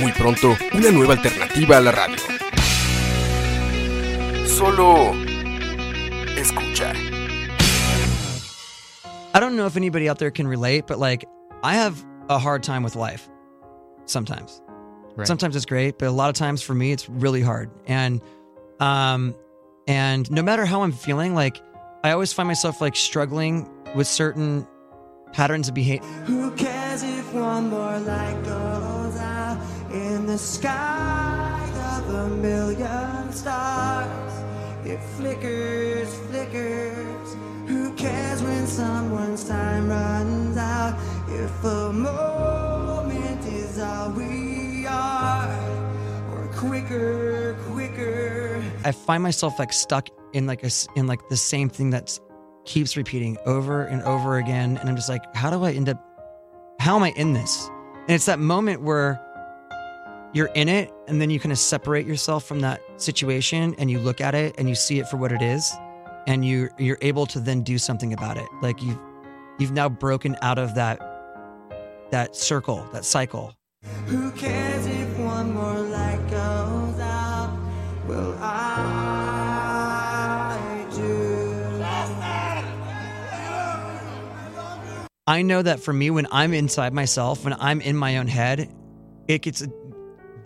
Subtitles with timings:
[0.00, 2.16] Muy pronto, una nueva alternativa a la radio.
[4.46, 5.12] Solo
[6.36, 6.94] escucha.
[9.34, 11.24] I don't know if anybody out there can relate, but like
[11.64, 13.28] I have a hard time with life
[14.06, 14.62] sometimes.
[15.16, 15.26] Right.
[15.26, 17.68] Sometimes it's great, but a lot of times for me it's really hard.
[17.86, 18.22] And
[18.78, 19.34] um
[19.88, 21.60] and no matter how I'm feeling, like
[22.04, 24.64] I always find myself like struggling with certain
[25.32, 26.06] patterns of behavior.
[26.26, 28.87] Who cares if one more light goes out
[29.92, 31.60] in the sky
[31.96, 34.32] of a million stars?
[34.84, 37.36] It flickers, flickers.
[37.66, 40.98] Who cares when someone's time runs out?
[41.28, 45.48] If a moment is all we are,
[46.32, 48.62] or quicker, quicker.
[48.84, 52.18] I find myself like stuck in like a in like the same thing that
[52.64, 56.04] keeps repeating over and over again and I'm just like how do I end up
[56.80, 57.68] how am I in this?
[58.08, 59.20] And it's that moment where
[60.32, 63.98] you're in it and then you kind of separate yourself from that situation and you
[63.98, 65.72] look at it and you see it for what it is
[66.26, 68.46] and you you're able to then do something about it.
[68.62, 68.98] Like you've
[69.58, 71.00] you've now broken out of that
[72.10, 73.54] that circle, that cycle.
[74.06, 77.58] Who cares if one more light goes out?
[78.06, 78.56] Well, I
[80.94, 81.48] do.
[85.28, 88.74] I know that for me, when I'm inside myself, when I'm in my own head,
[89.28, 89.62] it gets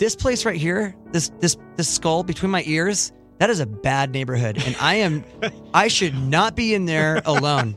[0.03, 3.13] this place right here, this this this skull between my ears.
[3.39, 5.25] That is a bad neighborhood, and I am,
[5.75, 7.77] I should not be in there alone.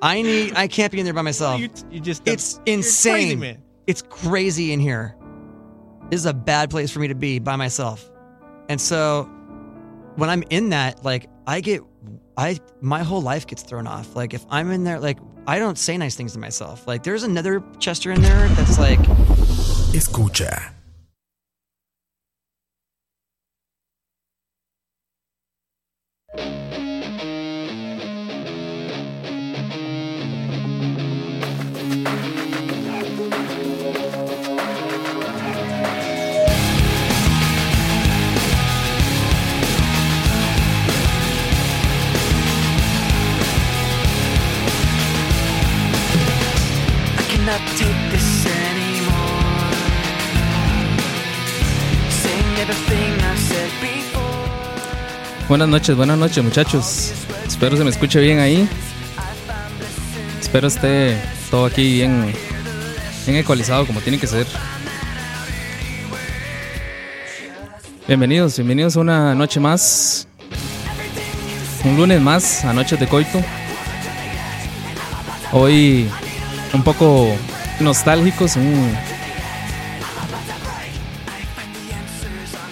[0.00, 1.60] I need, I can't be in there by myself.
[1.60, 3.12] You, you just It's you're insane.
[3.12, 3.62] crazy, man.
[3.88, 5.16] It's crazy in here.
[6.08, 8.08] This is a bad place for me to be by myself.
[8.68, 9.24] And so
[10.14, 11.82] when I'm in that, like I get
[12.36, 14.14] I my whole life gets thrown off.
[14.14, 16.86] Like if I'm in there, like I don't say nice things to myself.
[16.86, 19.00] Like there's another Chester in there that's like
[19.90, 20.70] Escucha.
[55.48, 57.12] Buenas noches, buenas noches, muchachos.
[57.46, 58.68] Espero se me escuche bien ahí.
[60.40, 61.16] Espero esté
[61.50, 62.32] todo aquí bien,
[63.26, 64.46] bien ecualizado como tiene que ser.
[68.06, 70.26] Bienvenidos, bienvenidos a una noche más.
[71.84, 73.42] Un lunes más, a Noches de Coito.
[75.52, 76.08] Hoy
[76.72, 77.36] un poco
[77.80, 78.94] nostálgicos, un-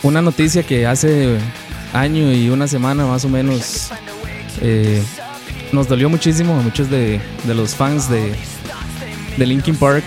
[0.03, 1.39] una noticia que hace
[1.93, 3.91] año y una semana más o menos
[4.61, 5.03] eh,
[5.73, 8.35] nos dolió muchísimo a muchos de, los fans de,
[9.37, 10.05] de Linkin Park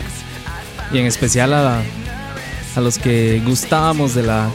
[0.92, 1.82] y en especial a,
[2.76, 4.50] a los que gustábamos de la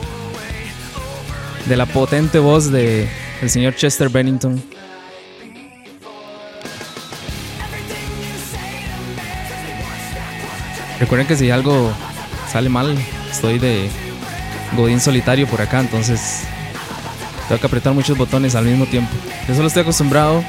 [1.66, 3.08] de la potente voz de
[3.42, 4.62] el señor Chester Bennington.
[10.98, 11.92] Recuerden que si algo
[12.50, 12.96] sale mal,
[13.30, 13.88] estoy de
[14.76, 16.44] Godín solitario por acá, entonces
[17.50, 19.10] tengo que apretar muchos botones al mismo tiempo.
[19.48, 20.44] Yo solo estoy acostumbrado,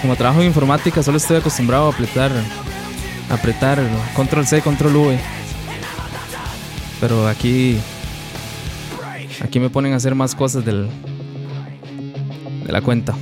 [0.00, 2.32] como trabajo en informática, solo estoy acostumbrado a apretar,
[3.28, 3.78] apretar
[4.16, 5.18] control C, control V.
[7.00, 7.78] Pero aquí,
[9.44, 10.88] aquí me ponen a hacer más cosas del,
[12.64, 13.14] de la cuenta.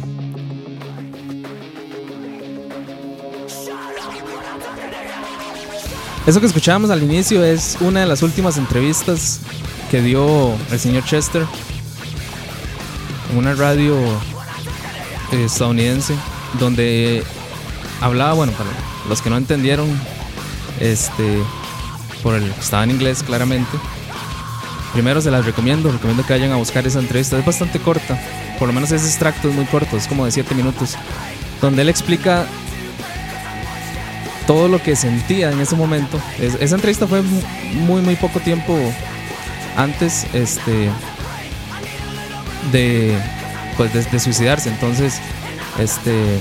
[6.29, 9.41] Eso que escuchábamos al inicio es una de las últimas entrevistas
[9.91, 11.45] que dio el señor Chester
[13.35, 13.97] una radio
[15.33, 16.15] eh, estadounidense
[16.61, 17.23] donde
[18.01, 18.71] hablaba, bueno, para
[19.09, 19.89] los que no entendieron,
[20.81, 21.43] este,
[22.23, 23.77] por el estaba en inglés claramente.
[24.93, 28.19] Primero se las recomiendo, recomiendo que vayan a buscar esa entrevista, es bastante corta,
[28.59, 30.95] por lo menos ese extracto es muy corto, es como de 7 minutos,
[31.61, 32.47] donde él explica
[34.47, 36.21] todo lo que sentía en ese momento.
[36.41, 37.43] Es- esa entrevista fue mu-
[37.75, 38.79] muy, muy poco tiempo
[39.77, 40.89] antes este,
[42.73, 43.19] de,
[43.77, 44.69] pues, de, suicidarse.
[44.69, 45.21] Entonces,
[45.79, 46.39] este.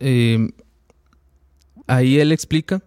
[0.00, 0.48] eh,
[1.86, 2.82] ahí él explica,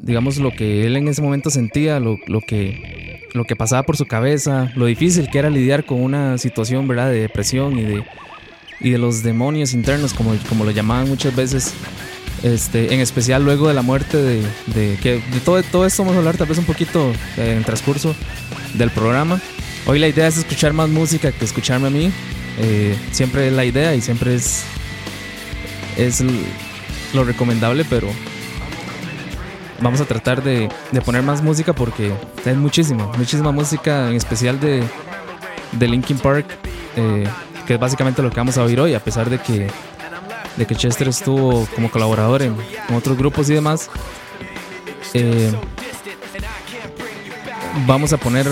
[0.00, 3.96] digamos, lo que él en ese momento sentía, lo, lo que, lo que pasaba por
[3.96, 8.04] su cabeza, lo difícil que era lidiar con una situación, ¿verdad?, de depresión y de,
[8.80, 11.74] y de los demonios internos, como, como lo llamaban muchas veces.
[12.42, 16.18] Este, en especial luego de la muerte de, que de todo, todo esto vamos a
[16.18, 18.16] hablar tal vez un poquito eh, en el transcurso
[18.74, 19.40] del programa.
[19.86, 22.12] Hoy la idea es escuchar más música que escucharme a mí.
[22.58, 24.64] Eh, siempre es la idea y siempre es,
[25.96, 26.22] es
[27.14, 28.08] lo recomendable, pero
[29.80, 32.12] vamos a tratar de, de poner más música porque
[32.44, 34.82] hay muchísima, muchísima música, en especial de,
[35.72, 36.46] de Linkin Park,
[36.96, 37.24] eh,
[37.66, 39.68] que es básicamente lo que vamos a oír hoy, a pesar de que,
[40.56, 42.56] de que Chester estuvo como colaborador en,
[42.94, 43.90] otros grupos y demás.
[45.14, 45.52] eh,
[47.86, 48.46] vamos a poner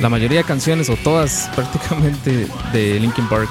[0.00, 3.48] la, mayoría de canciones o todas prácticamente de Linkin Park.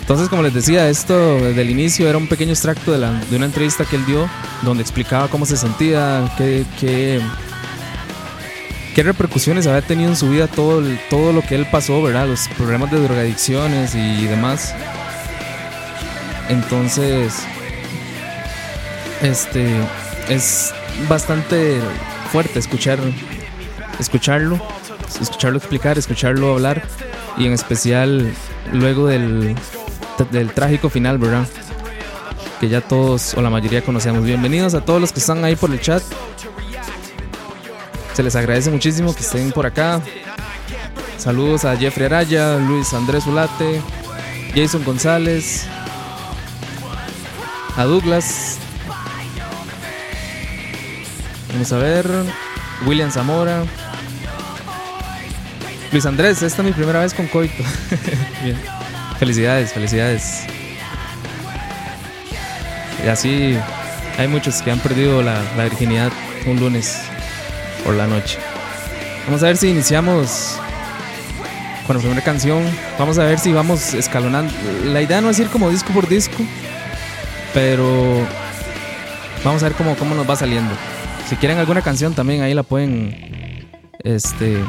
[0.00, 3.84] Entonces, como les decía, esto desde el inicio era un pequeño extracto de, una entrevista
[3.84, 4.28] que él dio
[4.62, 7.20] donde explicaba cómo se sentía, qué, qué,
[9.02, 12.26] repercusiones había tenido en su vida todo, todo lo que él pasó, ¿verdad?
[12.26, 14.74] Los problemas de drogadicciones y demás.
[16.48, 17.34] Entonces,
[19.22, 19.74] este
[20.28, 20.72] es
[21.08, 21.80] bastante
[22.32, 22.98] fuerte escuchar
[23.98, 24.60] escucharlo,
[25.20, 26.82] escucharlo explicar, escucharlo hablar
[27.36, 28.32] y en especial
[28.72, 29.54] luego del,
[30.30, 31.46] del trágico final, ¿verdad?
[32.60, 34.24] Que ya todos o la mayoría conocemos.
[34.24, 36.02] Bienvenidos a todos los que están ahí por el chat.
[38.14, 40.00] Se les agradece muchísimo que estén por acá.
[41.18, 43.80] Saludos a Jeffrey Araya, Luis Andrés Ulate,
[44.54, 45.68] Jason González,
[47.78, 48.58] a Douglas.
[51.52, 52.06] Vamos a ver.
[52.84, 53.64] William Zamora.
[55.92, 57.62] Luis Andrés, esta es mi primera vez con Coito.
[58.42, 58.58] Bien.
[59.18, 60.44] Felicidades, felicidades.
[63.04, 63.56] Y así
[64.18, 66.10] hay muchos que han perdido la, la virginidad
[66.46, 66.98] un lunes
[67.84, 68.38] por la noche.
[69.26, 70.56] Vamos a ver si iniciamos
[71.86, 72.64] con la primera canción.
[72.98, 74.52] Vamos a ver si vamos escalonando.
[74.84, 76.42] La idea no es ir como disco por disco,
[77.54, 78.26] pero
[79.44, 80.74] vamos a ver cómo, cómo nos va saliendo.
[81.28, 83.68] Si quieren alguna canción también ahí la pueden
[84.04, 84.64] este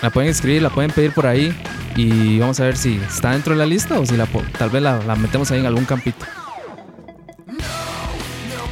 [0.00, 1.54] la pueden escribir, la pueden pedir por ahí
[1.96, 4.26] y vamos a ver si está dentro de la lista o si la
[4.56, 6.24] tal vez la, la metemos ahí en algún campito.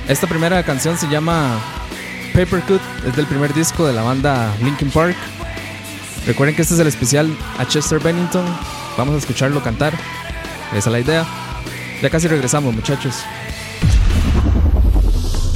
[0.08, 1.58] Esta primera canción se llama
[2.32, 5.16] Papercut, es del primer disco de la banda Linkin Park.
[6.26, 8.44] Recuerden que este es el especial a Chester Bennington.
[8.96, 9.94] Vamos a escucharlo cantar.
[10.72, 11.24] Esa es la idea.
[12.02, 13.24] Ya casi regresamos, muchachos.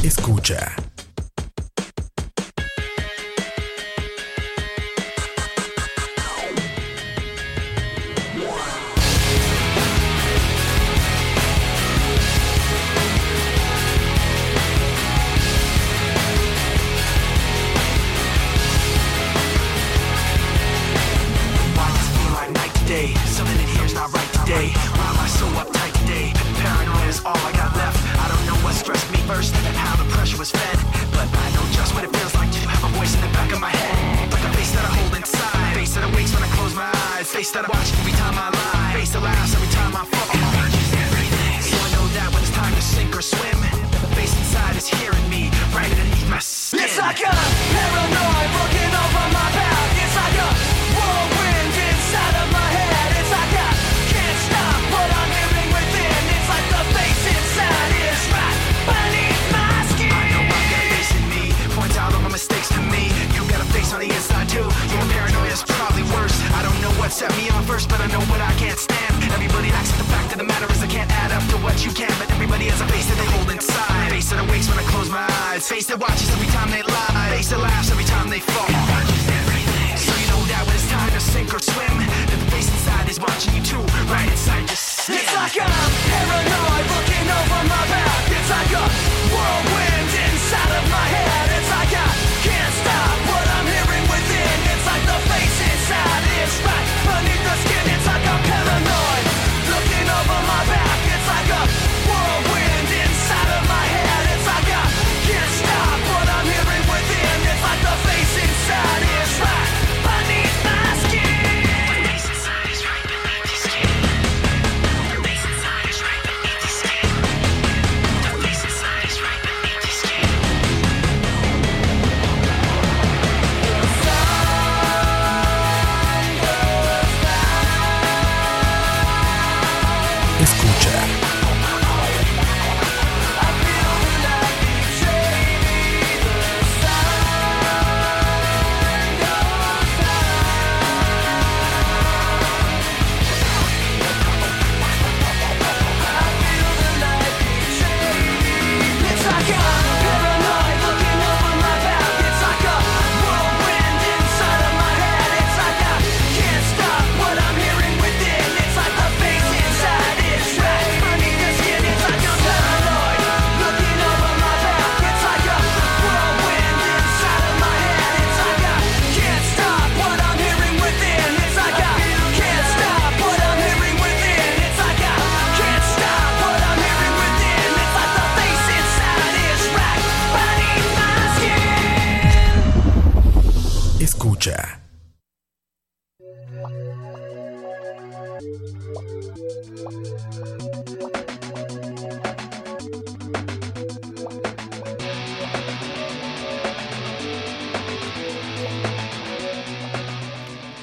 [0.02, 0.89] Escucha.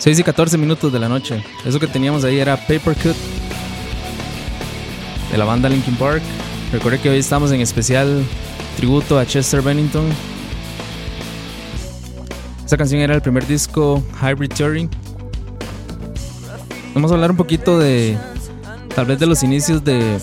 [0.08, 1.44] 6 y 14 minutos de la noche.
[1.66, 3.16] Eso que teníamos ahí era Paper Cut
[5.30, 6.22] de la banda Linkin Park.
[6.72, 8.24] Recuerde que hoy estamos en especial
[8.78, 10.06] tributo a Chester Bennington.
[12.64, 14.90] Esta canción era el primer disco Hybrid Theory.
[16.94, 18.18] Vamos a hablar un poquito de
[18.96, 20.20] tal vez de los inicios de,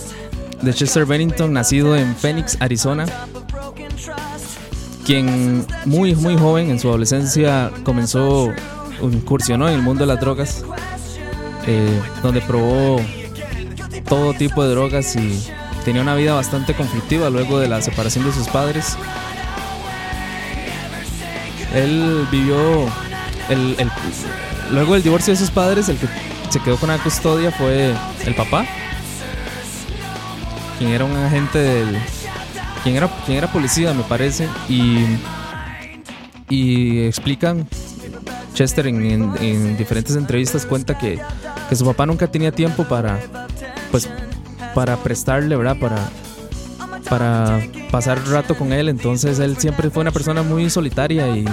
[0.63, 3.05] de Chester Bennington, nacido en Phoenix, Arizona
[5.05, 8.55] quien muy muy joven en su adolescencia comenzó
[9.13, 10.65] incursionó en el mundo de las drogas,
[11.67, 13.01] eh, donde probó
[14.09, 15.43] todo tipo de drogas y
[15.85, 18.97] tenía una vida bastante conflictiva luego de la separación de sus padres.
[21.75, 22.87] Él vivió
[23.49, 23.77] el,
[24.71, 26.07] luego del divorcio de sus padres, el que
[26.51, 27.95] se quedó con la custodia fue
[28.25, 28.65] el papá,
[30.79, 31.99] quien era un agente del,
[32.83, 35.05] quien era, quien era policía me parece y
[36.49, 37.67] y explican
[38.55, 41.21] Chester en, en- en diferentes entrevistas cuenta que,
[41.69, 43.21] que su papá nunca tenía tiempo para
[43.91, 44.09] pues
[44.75, 45.77] para prestarle, ¿verdad?
[45.79, 45.97] Para
[47.09, 51.45] para pasar rato con él, entonces él siempre fue una persona muy solitaria y,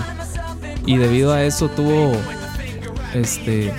[0.86, 2.13] y debido a eso tuvo
[3.13, 3.74] este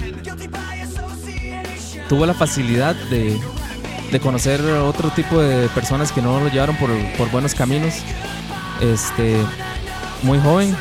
[2.09, 3.39] tuvo la facilidad de,
[4.11, 7.95] de conocer otro tipo de personas que no lo llevaron por, por buenos caminos.
[8.81, 9.37] Este
[10.23, 10.77] muy joven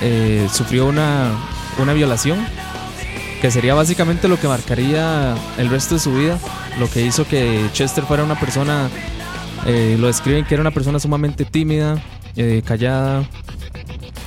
[0.00, 1.32] eh, sufrió una,
[1.78, 2.44] una violación
[3.40, 6.38] que sería básicamente lo que marcaría el resto de su vida,
[6.78, 8.88] lo que hizo que Chester fuera una persona,
[9.66, 12.02] eh, lo describen que era una persona sumamente tímida,
[12.36, 13.28] eh, callada,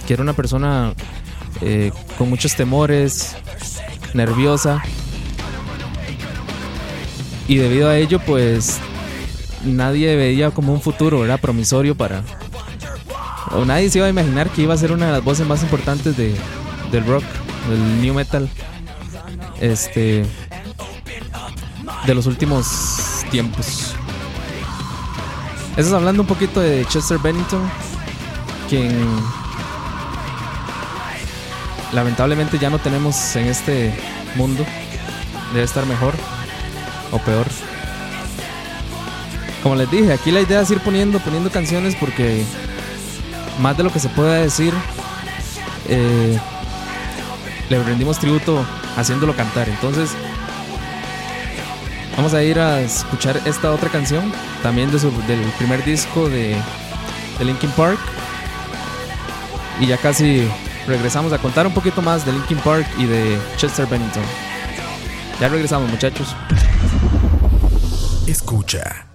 [0.05, 0.93] que era una persona
[2.19, 3.35] con muchos temores,
[4.13, 4.83] nerviosa.
[7.47, 8.79] Y debido a ello, pues
[9.65, 11.39] nadie veía como un futuro, ¿verdad?
[11.39, 12.23] Promisorio para,
[13.51, 15.63] o nadie se iba a imaginar que iba a ser una de las voces más
[15.63, 16.35] importantes de,
[16.91, 17.23] del rock,
[17.69, 18.49] del new metal,
[19.59, 20.25] este,
[22.05, 23.95] de los últimos tiempos.
[25.75, 27.61] Eso es hablando un poquito de Chester Bennington,
[28.67, 28.91] quien
[31.93, 33.93] lamentablemente ya no tenemos en este
[34.35, 34.65] mundo.
[35.53, 36.13] Debe estar mejor
[37.11, 37.45] o peor.
[39.63, 42.43] Como les dije, aquí la idea es ir poniendo, poniendo canciones porque
[43.59, 44.73] más de lo que se pueda decir,
[45.87, 46.39] eh,
[47.69, 49.67] le rendimos tributo haciéndolo cantar.
[49.69, 50.09] Entonces,
[52.15, 54.31] vamos a ir a escuchar esta otra canción,
[54.63, 56.55] también de su- del primer disco de,
[57.39, 57.99] de Linkin Park.
[59.79, 60.47] Y ya casi
[60.87, 64.23] regresamos a contar un poquito más de Linkin Park y de Chester Bennington.
[65.39, 66.35] Ya regresamos, muchachos.
[68.25, 69.05] Escucha.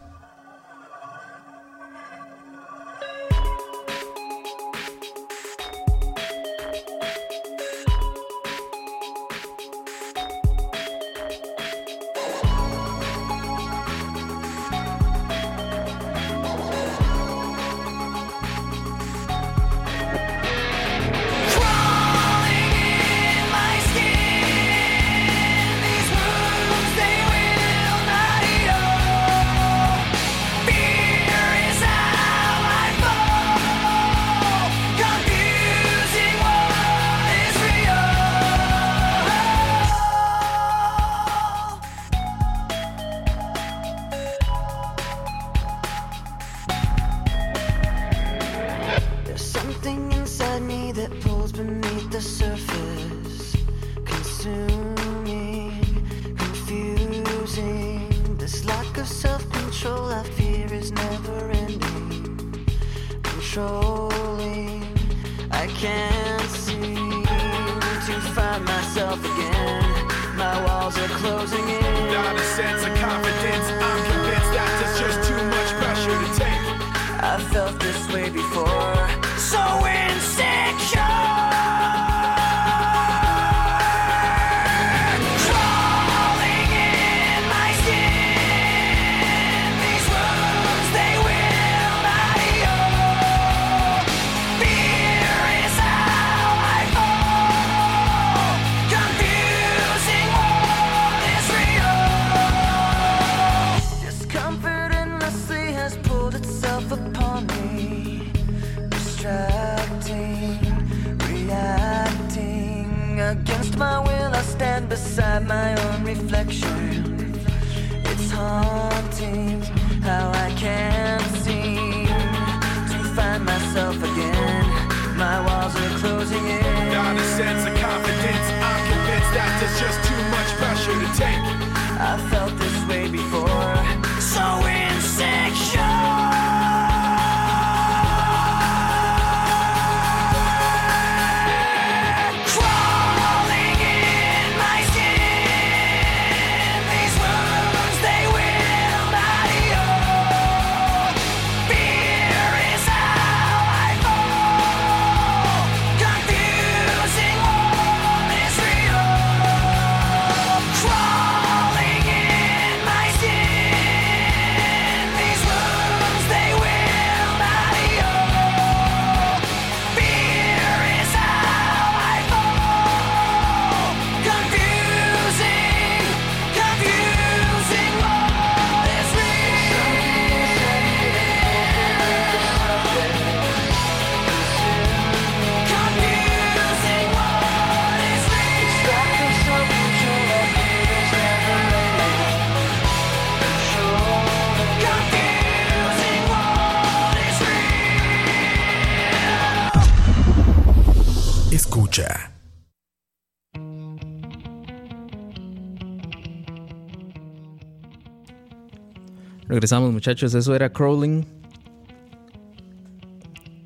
[209.52, 210.32] Regresamos, muchachos.
[210.32, 211.26] Eso era Crawling.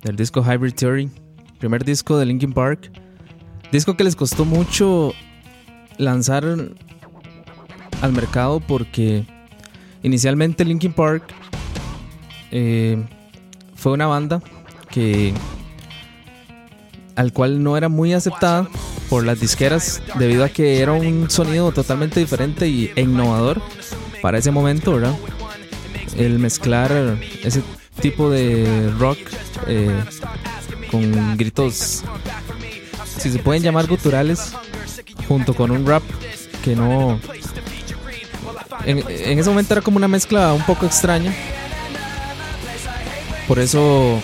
[0.03, 1.09] Del disco Hybrid Theory.
[1.61, 2.91] Primer disco de Linkin Park.
[3.71, 5.13] Disco que les costó mucho
[5.97, 6.45] lanzar
[8.03, 9.27] al mercado porque
[10.03, 11.23] inicialmente Linkin Park
[12.51, 13.01] eh,
[13.77, 14.43] fue una banda
[14.91, 15.35] que
[17.15, 18.69] al cual no era muy aceptada
[19.09, 23.63] por las disqueras debido a que era un sonido totalmente diferente e innovador
[24.21, 25.15] para ese momento, ¿verdad?
[26.17, 26.93] El mezclar
[27.45, 27.63] ese
[28.01, 29.19] tipo de rock
[29.67, 29.91] eh,
[30.91, 32.03] con gritos,
[33.19, 34.53] si se pueden llamar guturales,
[35.29, 36.03] junto con un rap
[36.65, 37.19] que no...
[38.85, 41.35] En, ese momento era como una mezcla un poco extraña.
[43.49, 44.21] Por eso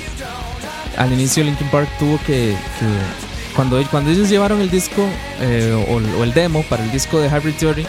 [0.97, 3.23] al inicio Linkin Park tuvo que, que-
[3.57, 5.07] cuando, cuando ellos llevaron el disco
[5.41, 7.87] eh, o, o el demo para el disco de Hybrid Theory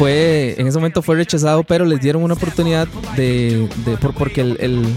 [0.00, 4.40] fue en ese momento fue rechazado pero les dieron una oportunidad de, de- por- porque
[4.40, 4.96] el, el-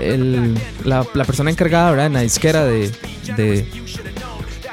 [0.00, 2.06] el- la, la persona encargada ¿verdad?
[2.06, 2.90] en la disquera de,
[3.36, 3.66] de,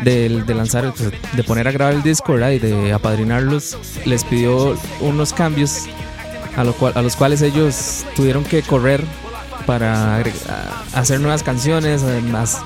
[0.05, 2.51] de- de lanzar pues, de poner a grabar el disco ¿verdad?
[2.51, 5.87] y de apadrinarlos les pidió unos cambios
[6.55, 9.03] a, lo cual, a los cuales ellos tuvieron que correr
[9.65, 10.23] para
[10.93, 12.59] hacer nuevas canciones, además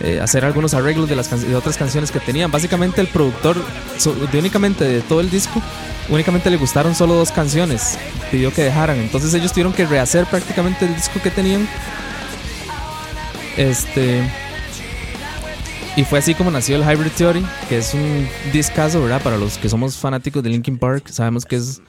[0.00, 2.50] eh, hacer algunos arreglos de las de otras canciones que tenían.
[2.50, 3.56] Básicamente el productor
[3.98, 5.60] so- de únicamente de todo el disco,
[6.08, 7.98] únicamente le gustaron solo dos canciones,
[8.30, 8.98] pidió que dejaran.
[8.98, 11.68] Entonces ellos tuvieron que rehacer prácticamente el disco que tenían.
[13.56, 14.22] Este
[15.96, 19.22] y fue así como nació el Hybrid Theory, que es un discazo, ¿verdad?
[19.22, 21.80] Para los que somos fanáticos de Linkin Park, sabemos que es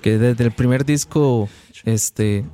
[0.00, 1.50] que desde el primer disco
[1.84, 2.44] este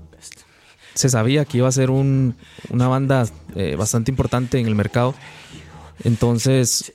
[0.94, 2.34] se sabía que iba a ser un-
[2.70, 5.14] una banda eh, bastante importante en el mercado.
[6.02, 6.92] Entonces,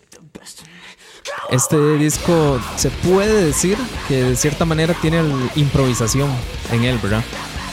[1.49, 5.21] este disco se puede decir que de cierta manera tiene
[5.55, 6.29] improvisación
[6.71, 7.23] en él, ¿verdad?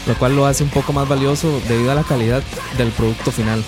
[0.06, 2.42] Lo cual lo hace un poco más valioso debido a la calidad
[2.76, 3.64] del producto final.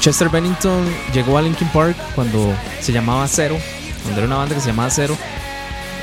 [0.00, 3.56] Chester Bennington llegó a Linkin Park cuando se llamaba Zero,
[4.02, 5.16] cuando era una banda que se llamaba Zero.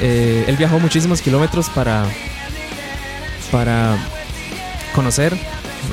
[0.01, 2.05] Eh, él viajó muchísimos kilómetros para,
[3.51, 3.97] para
[4.95, 5.37] conocer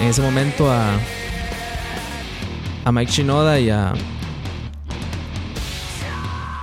[0.00, 0.98] en ese momento a,
[2.87, 3.92] a Mike Shinoda y a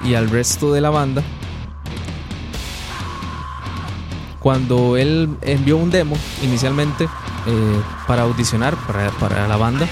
[0.06, 1.22] y al resto de la banda.
[4.40, 9.86] Cuando él envió un demo inicialmente eh, para audicionar para, para la banda,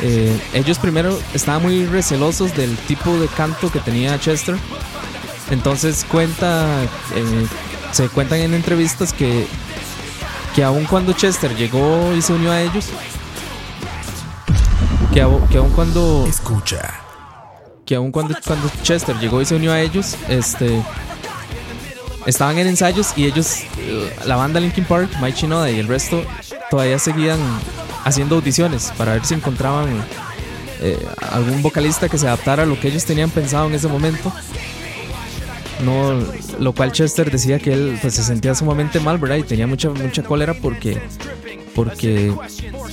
[0.00, 4.56] eh, ellos primero estaban muy recelosos del tipo de canto que tenía Chester.
[5.50, 7.46] Entonces cuenta, eh,
[7.90, 9.46] se cuentan en entrevistas que,
[10.54, 12.86] que aun cuando Chester llegó y se unió a ellos,
[15.12, 17.00] que, que aun cuando Escucha.
[17.84, 20.82] que aun cuando, cuando Chester llegó y se unió a ellos, este
[22.26, 26.22] estaban en ensayos y ellos, eh, la banda Linkin Park, Mike Shinoda y el resto,
[26.70, 27.38] todavía seguían
[28.04, 29.88] haciendo audiciones para ver si encontraban
[30.80, 34.32] eh, algún vocalista que se adaptara a lo que ellos tenían pensado en ese momento.
[35.84, 36.14] No,
[36.60, 39.36] lo cual Chester decía que él pues, se sentía sumamente mal, ¿verdad?
[39.36, 41.00] Y tenía mucha, mucha cólera porque
[41.74, 42.34] porque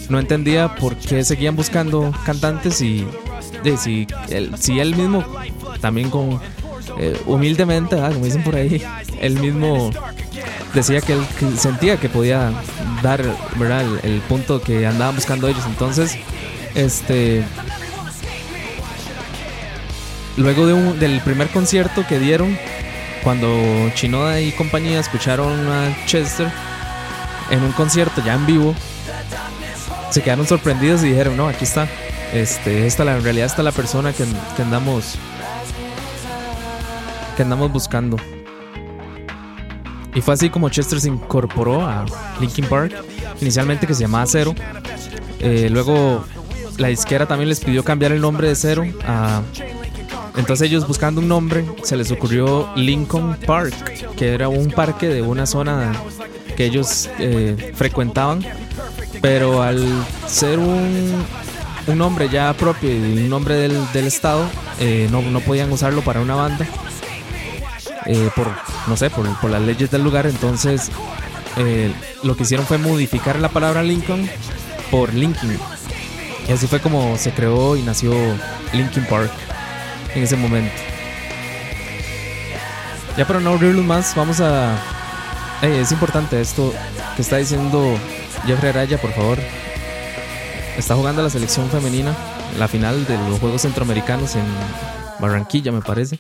[0.09, 3.05] no entendía por qué seguían buscando cantantes y
[3.77, 5.23] si, él, si mismo
[5.81, 6.39] también con
[6.97, 8.81] eh, humildemente, ah, como dicen por ahí,
[9.21, 9.91] él mismo
[10.73, 11.23] decía que él
[11.57, 12.51] sentía que podía
[13.03, 13.23] dar
[13.57, 13.81] ¿verdad?
[14.03, 15.63] El, el punto que andaban buscando ellos.
[15.67, 16.17] Entonces,
[16.75, 17.43] este
[20.37, 22.57] luego de un- del primer concierto que dieron,
[23.23, 23.49] cuando
[23.95, 26.49] Chinoda y compañía escucharon a Chester
[27.51, 28.75] en un concierto ya en vivo,
[30.11, 31.87] se quedaron sorprendidos y dijeron, no, aquí está.
[32.33, 34.25] Este, esta la, en realidad está la persona que,
[34.61, 35.15] andamos
[37.35, 38.17] que andamos buscando.
[40.13, 42.05] Y fue así como Chester se incorporó a
[42.39, 42.93] Linkin Park,
[43.41, 44.55] inicialmente que se llamaba Zero.
[45.39, 46.25] Eh, luego
[46.77, 49.41] la disquera también les pidió cambiar el nombre de Zero a
[50.39, 53.73] entonces ellos buscando un nombre se les ocurrió Lincoln Park,
[54.15, 55.91] que era un parque de una zona
[56.59, 58.43] que ellos eh, frecuentaban,
[59.21, 59.81] pero al
[60.27, 61.23] ser un,
[61.87, 64.43] un nombre ya propio y un nombre del, del estado,
[64.77, 66.67] eh, no, no podían usarlo para una banda,
[68.07, 68.49] eh, por,
[68.87, 70.91] no sé, por, por las leyes del lugar, entonces
[71.55, 71.93] eh,
[72.23, 74.29] lo que hicieron fue modificar la palabra Lincoln
[74.91, 75.57] por Linkin.
[76.45, 78.11] Y así fue como se creó y nació
[78.73, 79.31] Linkin Park
[80.13, 80.75] en ese momento.
[83.17, 84.77] Ya para no abrirlos más, vamos a...
[85.61, 86.73] Es importante esto
[87.15, 87.97] que está diciendo
[88.45, 89.37] Jeffrey Araya, por favor.
[90.77, 92.15] Está jugando la selección femenina,
[92.57, 94.45] la final de los Juegos Centroamericanos en
[95.19, 96.19] Barranquilla, me parece.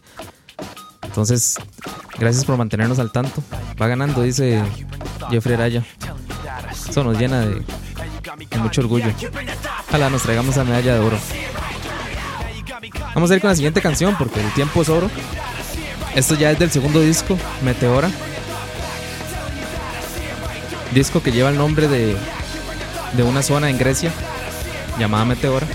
[1.03, 1.55] Entonces,
[2.17, 3.41] gracias por mantenernos al tanto.
[3.81, 4.61] Va ganando, dice
[5.29, 5.85] Jeffrey Araya.
[6.89, 7.63] Eso nos llena de,
[8.49, 9.11] de mucho orgullo.
[9.87, 11.17] Ojalá nos traigamos la medalla de oro.
[13.15, 15.09] Vamos a ir con la siguiente canción porque el tiempo es oro.
[16.13, 18.09] Esto ya es del segundo disco, Meteora.
[20.91, 22.15] Disco que lleva el nombre de,
[23.13, 24.11] de una zona en Grecia
[24.97, 25.67] llamada Meteora.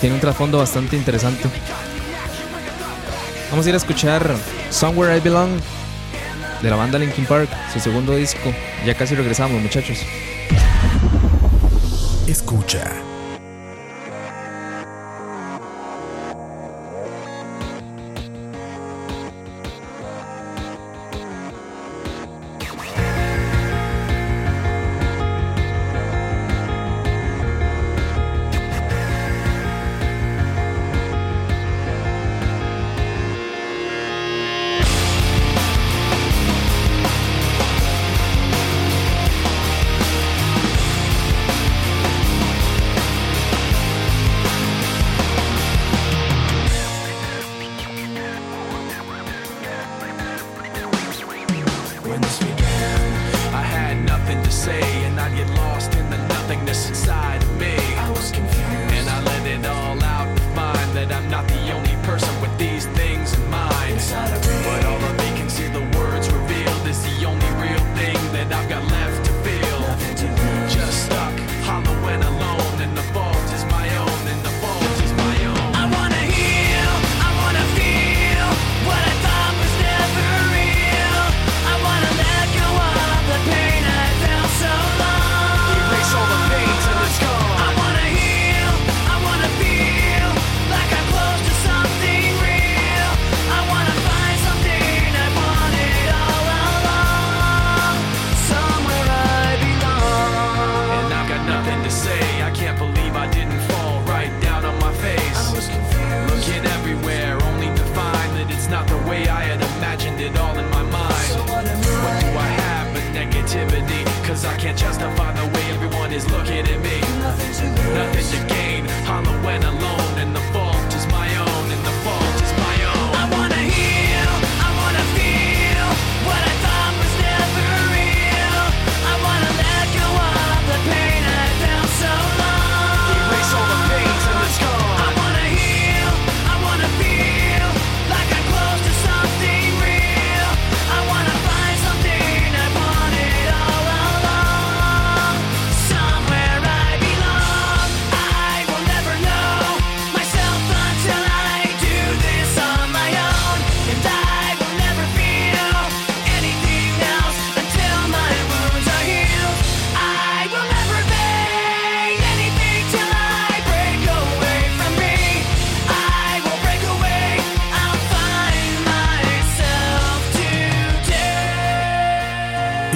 [0.00, 1.48] Tiene un trasfondo bastante interesante.
[3.50, 4.36] Vamos a ir a escuchar
[4.70, 5.50] Somewhere I Belong
[6.62, 8.52] de la banda Linkin Park, su segundo disco.
[8.84, 9.98] Ya casi regresamos, muchachos.
[12.26, 13.07] Escucha.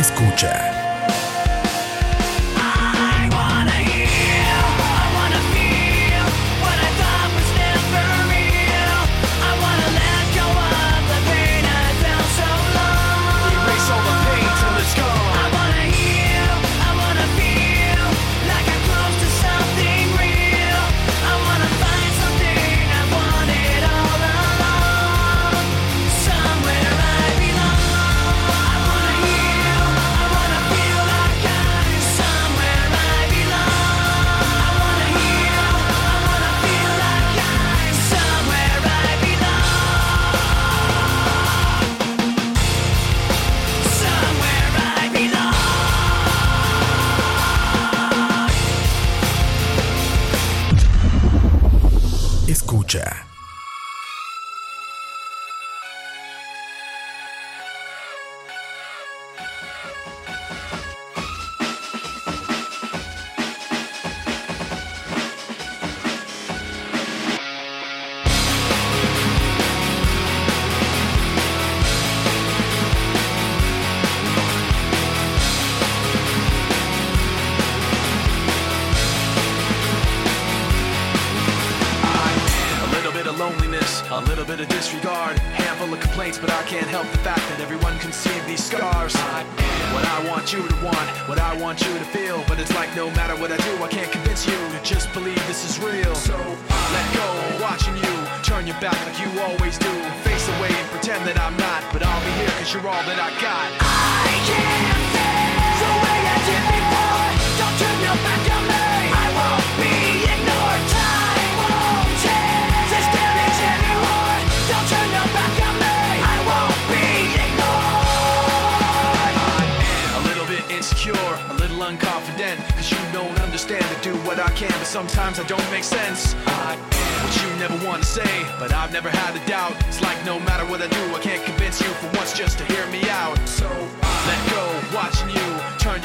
[0.02, 0.71] Escucha.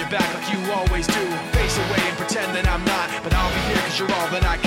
[0.09, 1.25] Back like you always do.
[1.51, 4.43] Face away and pretend that I'm not, but I'll be here cause you're all that
[4.43, 4.66] I got.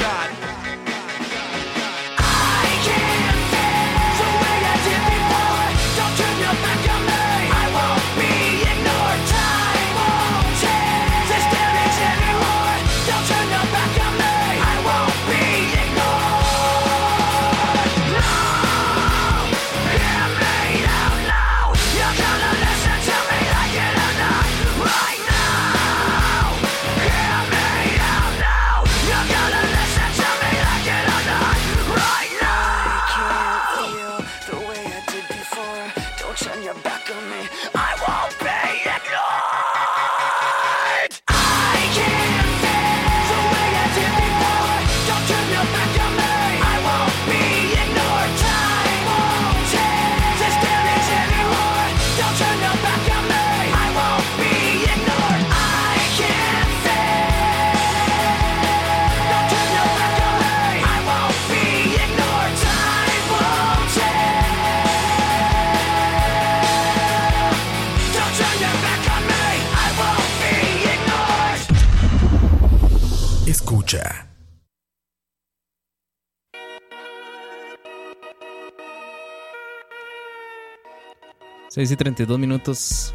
[81.81, 83.14] 6 y 32 minutos.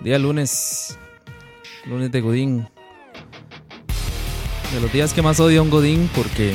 [0.00, 0.98] Día lunes.
[1.86, 2.68] Lunes de Godín.
[4.70, 6.54] De los días que más odio a un Godín porque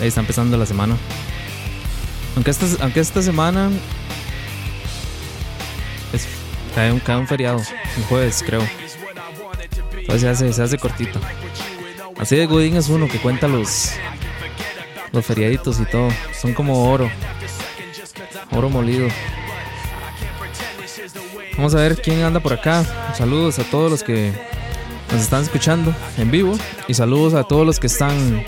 [0.00, 0.96] ahí está empezando la semana.
[2.36, 3.70] Aunque esta, aunque esta semana
[6.14, 6.26] es,
[6.74, 8.66] cae, un, cae un feriado, un jueves creo.
[9.92, 11.20] Entonces se hace, se hace cortito.
[12.18, 13.92] Así de Godín es uno que cuenta los,
[15.12, 16.08] los feriaditos y todo.
[16.32, 17.10] Son como oro.
[18.52, 19.08] Oro molido.
[21.56, 22.84] Vamos a ver quién anda por acá.
[23.14, 24.32] Saludos a todos los que
[25.10, 26.58] nos están escuchando en vivo.
[26.88, 28.44] Y saludos a todos los que están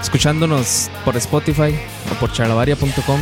[0.00, 1.78] escuchándonos por Spotify
[2.10, 3.20] o por charlavaria.com.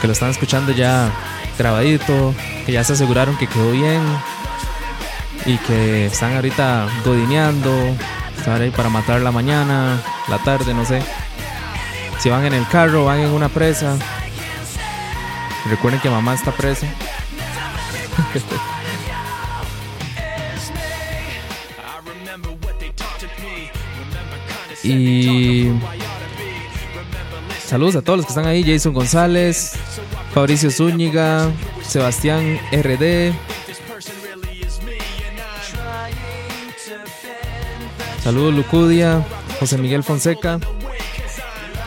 [0.00, 1.10] Que lo están escuchando ya
[1.58, 2.34] grabadito.
[2.66, 4.02] Que ya se aseguraron que quedó bien.
[5.46, 7.70] Y que están ahorita godineando.
[8.38, 11.02] Estar ahí para matar la mañana, la tarde, no sé.
[12.18, 13.96] Si van en el carro, van en una presa.
[15.68, 16.86] Recuerden que mamá está presa.
[24.82, 25.70] y
[27.66, 28.62] saludos a todos los que están ahí.
[28.62, 29.72] Jason González,
[30.32, 31.50] Fabricio Zúñiga,
[31.82, 33.32] Sebastián RD.
[38.22, 39.24] Saludos Lucudia,
[39.58, 40.58] José Miguel Fonseca.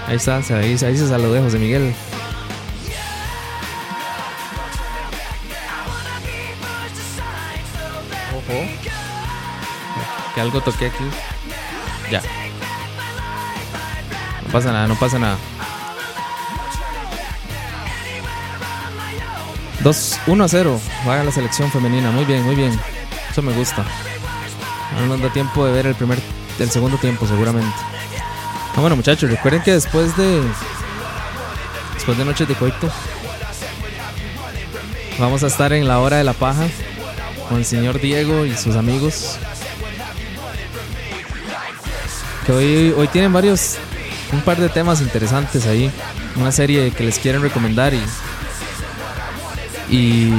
[0.08, 1.93] Ahí está, se- ahí, ahí se saludé José Miguel.
[8.36, 8.65] Ojo.
[10.36, 11.04] Que algo toqué aquí.
[12.12, 12.22] Ya.
[14.46, 15.38] No pasa nada, no pasa nada.
[19.84, 20.82] 2, 1 a 0.
[21.08, 22.12] Va a la selección femenina.
[22.12, 22.78] Muy bien, muy bien.
[23.30, 23.84] Eso me gusta.
[24.93, 26.20] Ahora nos da tiempo de ver el primer,
[26.60, 27.76] el segundo tiempo, seguramente.
[28.78, 30.40] Ah, bueno, muchachos, recuerden que después de.
[31.96, 32.92] Después de Noches de Coito.
[35.18, 36.68] Vamos a estar en la hora de la paja.
[37.50, 39.40] Con el señor Diego y sus amigos.
[42.46, 43.78] Que hoy, hoy tienen varios.
[44.32, 45.92] Un par de temas interesantes ahí.
[46.36, 48.04] Una serie que les quieren recomendar y.
[49.90, 50.32] Y.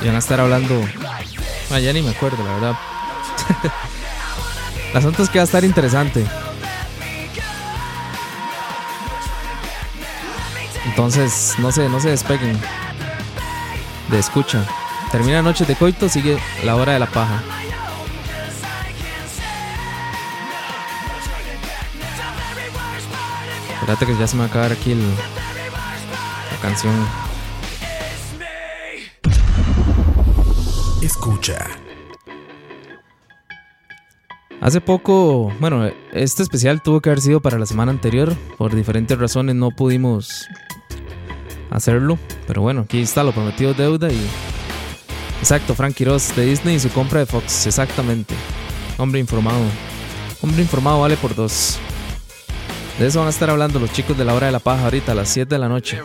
[0.00, 0.80] Y van a estar hablando.
[1.72, 2.76] Ah, ya ni me acuerdo, la verdad.
[4.90, 6.26] El asunto es que va a estar interesante.
[10.86, 12.58] Entonces, no se, no se despeguen
[14.10, 14.64] de escucha.
[15.12, 17.40] Termina Noches de Coito, sigue la hora de la paja.
[23.74, 26.94] Espérate que ya se me va a acabar aquí el, la canción.
[31.02, 31.66] Escucha.
[34.60, 38.34] Hace poco, bueno, este especial tuvo que haber sido para la semana anterior.
[38.58, 40.46] Por diferentes razones no pudimos
[41.70, 42.18] hacerlo.
[42.46, 44.20] Pero bueno, aquí está, lo prometido deuda y...
[45.38, 48.34] Exacto, Frank Quiroz de Disney y su compra de Fox, exactamente.
[48.98, 49.64] Hombre informado.
[50.42, 51.78] Hombre informado vale por dos.
[52.98, 55.12] De eso van a estar hablando los chicos de la hora de la paja ahorita
[55.12, 55.98] a las 7 de la noche.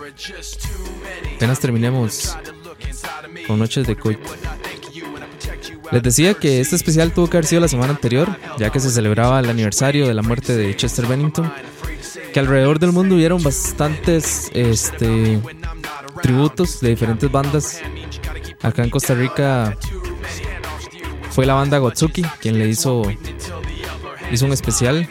[1.35, 2.37] Apenas terminemos
[3.47, 4.31] con noches de coito.
[5.91, 8.89] Les decía que este especial tuvo que haber sido la semana anterior, ya que se
[8.89, 11.51] celebraba el aniversario de la muerte de Chester Bennington.
[12.33, 15.39] Que alrededor del mundo hubieron bastantes este,
[16.21, 17.81] tributos de diferentes bandas.
[18.61, 19.77] Acá en Costa Rica
[21.31, 23.03] fue la banda Gotsuki quien le hizo,
[24.31, 25.07] hizo un especial.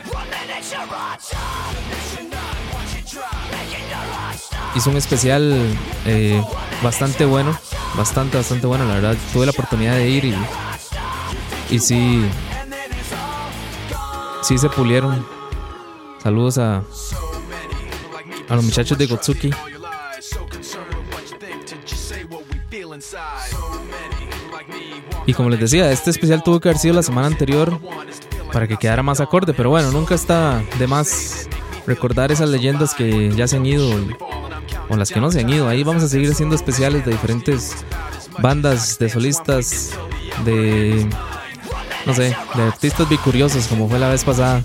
[4.75, 5.57] Hizo un especial
[6.05, 6.43] eh,
[6.83, 7.57] bastante bueno,
[7.97, 9.17] bastante, bastante bueno, la verdad.
[9.33, 10.35] Tuve la oportunidad de ir y,
[11.71, 12.25] y sí,
[14.43, 15.27] sí se pulieron.
[16.23, 16.83] Saludos a,
[18.49, 19.51] a los muchachos de Gotsuki.
[25.27, 27.79] Y como les decía, este especial tuvo que haber sido la semana anterior
[28.53, 31.49] para que quedara más acorde, pero bueno, nunca está de más
[31.87, 33.89] recordar esas leyendas que ya se han ido
[34.89, 35.69] o las que no se han ido.
[35.69, 37.85] Ahí vamos a seguir haciendo especiales de diferentes
[38.41, 39.91] bandas, de solistas,
[40.45, 41.09] de
[42.07, 44.63] no sé, de artistas bicuriosos como fue la vez pasada.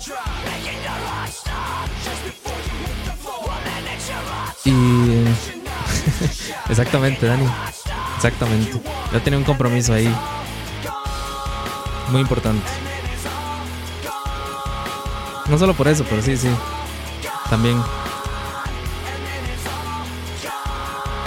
[4.65, 4.71] Y
[6.69, 7.45] exactamente, Dani.
[8.17, 8.81] Exactamente.
[9.13, 10.13] Ya tenía un compromiso ahí.
[12.09, 12.65] Muy importante.
[15.47, 16.49] No solo por eso, pero sí, sí.
[17.49, 17.81] También.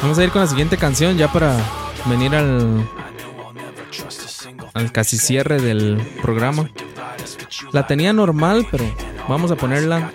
[0.03, 1.57] Vamos a ir con la siguiente canción ya para
[2.07, 2.87] venir al
[4.75, 6.70] al casi cierre del programa.
[7.73, 8.85] La tenía normal, pero
[9.29, 10.11] vamos a ponerla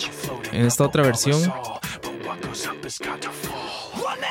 [0.52, 1.42] en esta otra versión.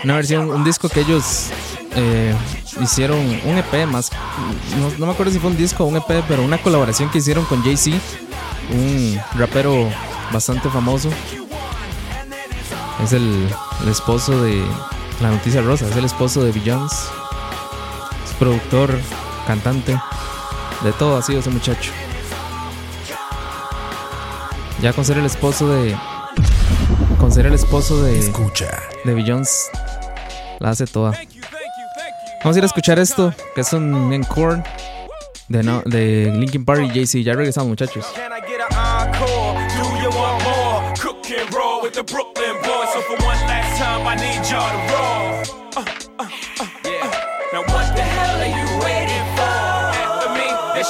[0.05, 1.51] Una versión, un disco que ellos
[1.95, 2.35] eh,
[2.81, 4.11] hicieron, un EP más.
[4.99, 7.45] No, me acuerdo si fue un disco o un EP, pero una colaboración que hicieron
[7.47, 7.97] con Jay-Z,
[8.72, 9.89] un rapero
[10.33, 11.11] bastante famoso.
[13.03, 13.49] Es el,
[13.83, 14.64] el esposo de
[15.20, 16.97] La Noticia Rosa, es el esposo de Beyoncé.
[18.24, 18.99] Es productor,
[19.47, 19.99] cantante,
[20.82, 21.92] de todo ha sido ese muchacho.
[24.82, 25.97] Ya con ser el esposo de.
[27.18, 28.68] Con ser el esposo de, Escucha.
[29.05, 29.70] de Beyoncé,
[30.59, 31.12] la hace toda.
[32.44, 34.62] Vamos a ir a escuchar esto, que es un encore
[35.49, 37.18] de, no, de Linkin Park y Jay-Z.
[37.20, 38.07] Ya regresamos, muchachos.
[38.14, 39.59] Can I get an encore?
[39.68, 40.94] Do you want more?
[41.01, 42.92] Cook and roll with the Brooklyn boys.
[42.92, 45.36] So for one last time, I need y'all to roll.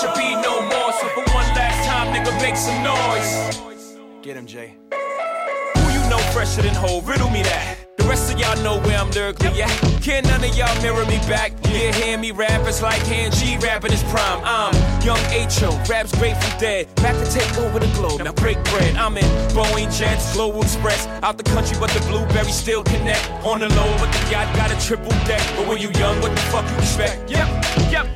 [0.00, 0.92] Should be no more.
[0.92, 3.96] So for one last time, nigga, make some noise.
[4.22, 4.76] Get him, Jay.
[4.92, 7.00] Who you know fresher than whole?
[7.02, 7.78] Riddle me that.
[7.96, 9.70] The rest of y'all know where I'm lyrically at.
[10.02, 11.52] Can none of y'all mirror me back?
[11.64, 14.40] Yeah, hear me rap, it's like hand G rapping his prime.
[14.44, 16.94] I'm young H.O., raps Grateful Dead.
[16.96, 18.96] Back to take over the globe, now break bread.
[18.96, 21.06] I'm in Boeing Jets, Global Express.
[21.22, 23.28] Out the country, but the blueberries still connect.
[23.44, 25.42] On the low, but the yacht got a triple deck.
[25.56, 27.30] But when you young, what the fuck you expect?
[27.30, 27.48] Yep,
[27.90, 28.15] yep.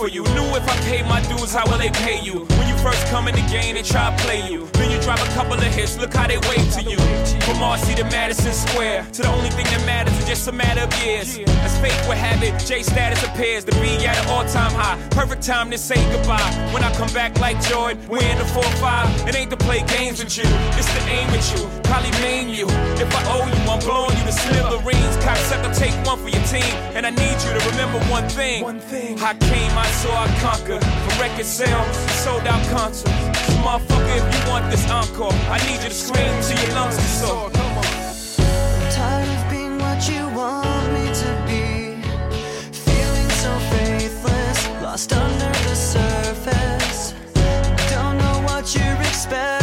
[0.00, 0.22] For you.
[0.32, 2.46] Knew if I paid my dues, how will they pay you?
[2.56, 4.66] When you first come in the game, they try to play you.
[4.74, 5.98] Then you drop a couple of hits.
[5.98, 6.98] Look how they wait to you.
[7.44, 10.82] From Marcy to Madison Square, to the only thing that matters is just a matter
[10.82, 11.38] of years.
[11.64, 14.96] As fate would have it, J status appears to be at an all-time high.
[15.10, 16.50] Perfect time to say goodbye.
[16.72, 19.28] When I come back like Jordan, we're in the 4-5.
[19.28, 20.44] It ain't to play games with you,
[20.78, 21.68] it's to aim at you.
[21.84, 22.66] Probably maim you.
[23.02, 25.16] If I owe you, I'm blowing you to smithereens.
[25.24, 26.72] Cocksucker, take one for your team.
[26.94, 28.62] And I need you to remember one thing.
[28.62, 29.18] One thing.
[29.20, 30.82] I came, I saw, I conquered.
[30.82, 33.10] From record sales, sold out concerts.
[33.46, 36.96] So motherfucker, if you want this encore, I need you to scream till your lungs.
[38.94, 41.66] Tired of being what you want me to be.
[42.86, 47.14] Feeling so faithless, lost under the surface.
[47.92, 49.59] Don't know what you're expecting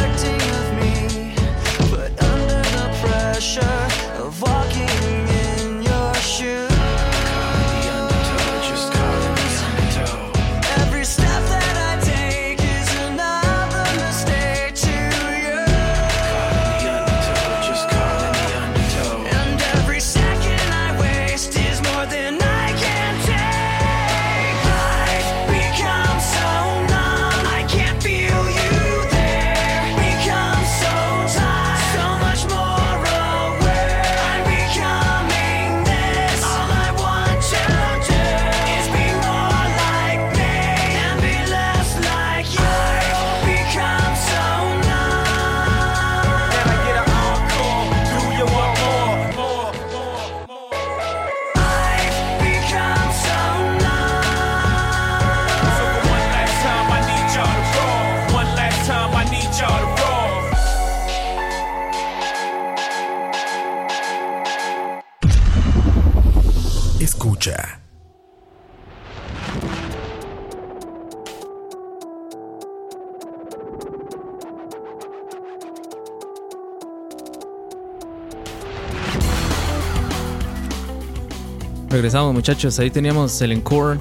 [82.08, 84.00] Regresamos muchachos, ahí teníamos el encore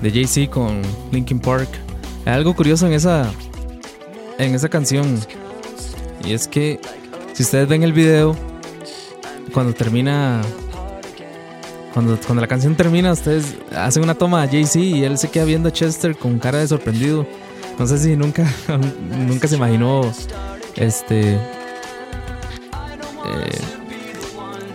[0.00, 0.80] de Jay-Z con
[1.12, 1.68] Linkin Park.
[2.24, 3.30] Hay algo curioso en esa
[4.38, 5.20] en esa canción
[6.24, 6.80] y es que
[7.34, 8.34] si ustedes ven el video
[9.52, 10.40] cuando termina
[11.92, 15.44] cuando, cuando la canción termina ustedes hacen una toma a Jay-Z y él se queda
[15.44, 17.26] viendo a Chester con cara de sorprendido.
[17.78, 18.50] No sé si nunca
[19.28, 20.00] nunca se imaginó
[20.76, 21.38] este eh,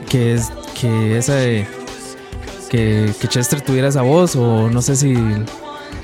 [0.08, 1.66] que es que esa de-
[2.70, 5.14] que, que Chester tuviera esa voz o no sé si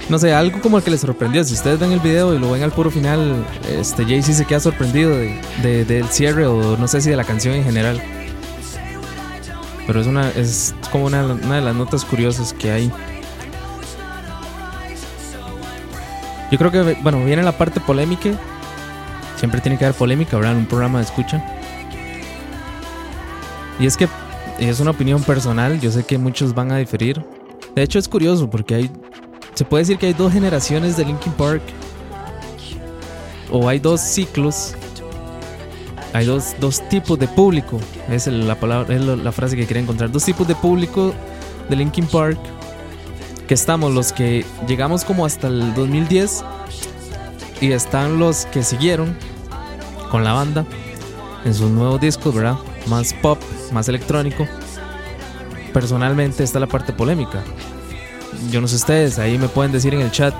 [0.09, 1.43] no sé algo como el que le sorprendió.
[1.43, 4.59] Si ustedes ven el video y lo ven al puro final este Jay-Z se queda
[4.59, 8.01] sorprendido de, de- del cierre o no sé si de la canción en general.
[9.88, 12.91] Pero es una es como una, una de las notas curiosas que hay.
[16.51, 18.30] Yo creo que bueno viene la parte polémica.
[19.38, 21.43] Siempre tiene que haber polémica en un programa de escucha.
[23.80, 24.07] Y es que
[24.70, 27.24] es una opinión personal, yo sé que muchos van a diferir.
[27.76, 28.91] De hecho es curioso porque hay
[29.53, 31.62] se puede decir que hay dos generaciones de Linkin Park
[33.51, 34.74] o hay dos ciclos.
[36.14, 37.80] Hay dos, dos tipos de público.
[38.09, 40.12] Es la palabra es la frase que quería encontrar.
[40.12, 41.14] Dos tipos de público
[41.70, 42.39] de Linkin Park
[43.47, 46.43] que estamos los que llegamos como hasta el 2010
[47.59, 49.18] y están los que siguieron
[50.09, 50.66] con la banda
[51.43, 52.55] en sus nuevos discos, ¿verdad?
[52.88, 53.39] Más pop,
[53.71, 54.47] más electrónico.
[55.73, 57.43] Personalmente, esta es la parte polémica.
[58.49, 60.34] Yo no sé ustedes, ahí me pueden decir en el chat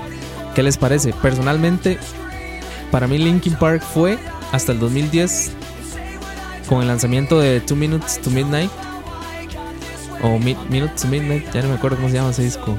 [0.54, 1.12] qué les parece.
[1.14, 1.98] Personalmente,
[2.90, 4.18] para mí Linkin Park fue
[4.50, 5.52] hasta el 2010
[6.68, 8.70] con el lanzamiento de Two Minutes to Midnight
[10.22, 12.76] o Mi- Minutes to Midnight, ya no me acuerdo cómo se llama ese disco.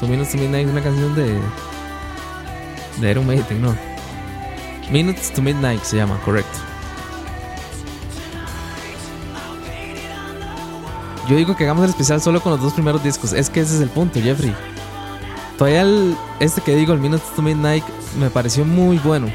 [0.00, 1.38] Two Minutes to Midnight es una canción de.
[3.00, 3.74] de Iron Maiden, no.
[4.90, 6.58] Minutes to Midnight se llama, correcto.
[11.28, 13.34] Yo digo que hagamos el especial solo con los dos primeros discos.
[13.34, 14.54] Es que ese es el punto, Jeffrey.
[15.58, 15.84] Todavía
[16.40, 17.84] este que digo, el Minutes to Midnight,
[18.18, 19.28] me pareció muy bueno.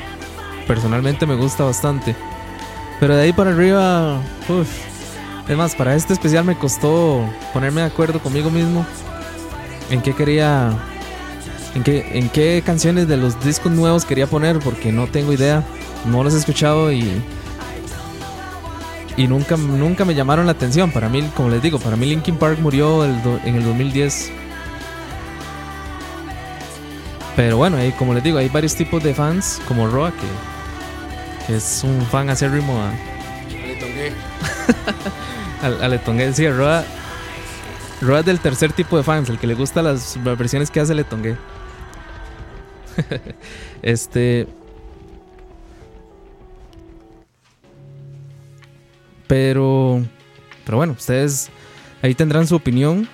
[0.66, 2.16] Personalmente me gusta bastante.
[3.00, 4.20] Pero de ahí para arriba,
[4.50, 4.70] uff.
[5.48, 8.86] Es más, para este especial me costó ponerme de acuerdo conmigo mismo
[9.90, 10.72] en qué quería,
[11.76, 15.64] en qué, en qué canciones de los discos nuevos quería poner, porque no tengo idea,
[16.06, 17.22] no los he escuchado y
[19.18, 20.92] y nunca, nunca me llamaron la atención.
[20.92, 24.32] Para mí, como les digo, para mí Linkin Park murió en el 2010.
[27.36, 31.56] Pero bueno, hay, como les digo, hay varios tipos de fans, como Roa, que, que
[31.58, 32.92] es un fan acérrimo a,
[35.66, 36.32] al, al Etongue.
[36.34, 36.84] Sí, Roa,
[38.02, 40.94] Roa es del tercer tipo de fans, el que le gusta las versiones que hace
[40.94, 41.38] el Etongue.
[43.82, 44.48] este.
[49.34, 50.00] Pero.
[50.64, 51.50] Pero bueno, ustedes
[52.04, 53.10] ahí tendrán su opinión.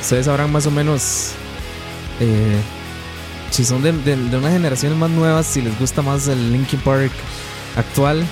[0.00, 1.30] Ustedes sabrán más o menos.
[2.18, 2.58] eh,
[3.52, 6.80] si son de, de, de unas generaciones más nuevas, si les gusta más el Linkin
[6.80, 7.12] Park
[7.76, 8.24] actual.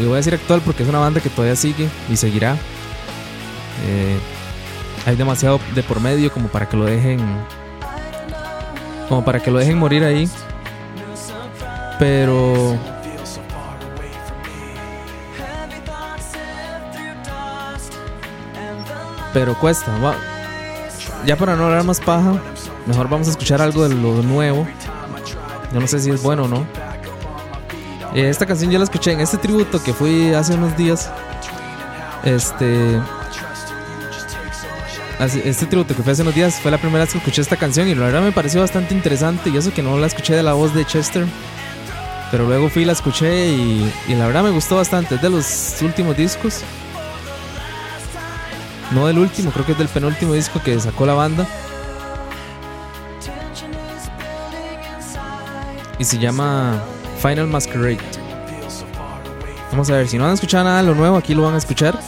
[0.00, 2.52] Y voy a decir actual porque es una banda que todavía sigue y seguirá.
[3.88, 4.18] Eh,
[5.04, 7.18] hay demasiado de por medio como para que lo dejen.
[9.08, 10.30] Como para que lo dejen morir ahí.
[11.98, 12.95] Pero.
[19.36, 19.92] Pero cuesta.
[21.26, 22.40] Ya para no hablar más paja,
[22.86, 24.66] mejor vamos a escuchar algo de lo nuevo.
[25.74, 26.66] Yo no sé si es bueno o no.
[28.14, 31.10] Eh, esta canción yo la escuché en este tributo que fui hace unos días.
[32.24, 32.98] Este.
[35.44, 37.88] Este tributo que fue hace unos días fue la primera vez que escuché esta canción
[37.88, 39.50] y la verdad me pareció bastante interesante.
[39.50, 41.26] Y eso que no la escuché de la voz de Chester.
[42.30, 45.16] Pero luego fui y la escuché y, y la verdad me gustó bastante.
[45.16, 46.62] Es de los últimos discos.
[48.92, 51.46] No del último, creo que es del penúltimo disco que sacó la banda.
[55.98, 56.82] Y se llama
[57.20, 57.98] Final Masquerade.
[59.70, 61.58] Vamos a ver, si no han escuchado nada de lo nuevo, aquí lo van a
[61.58, 61.98] escuchar.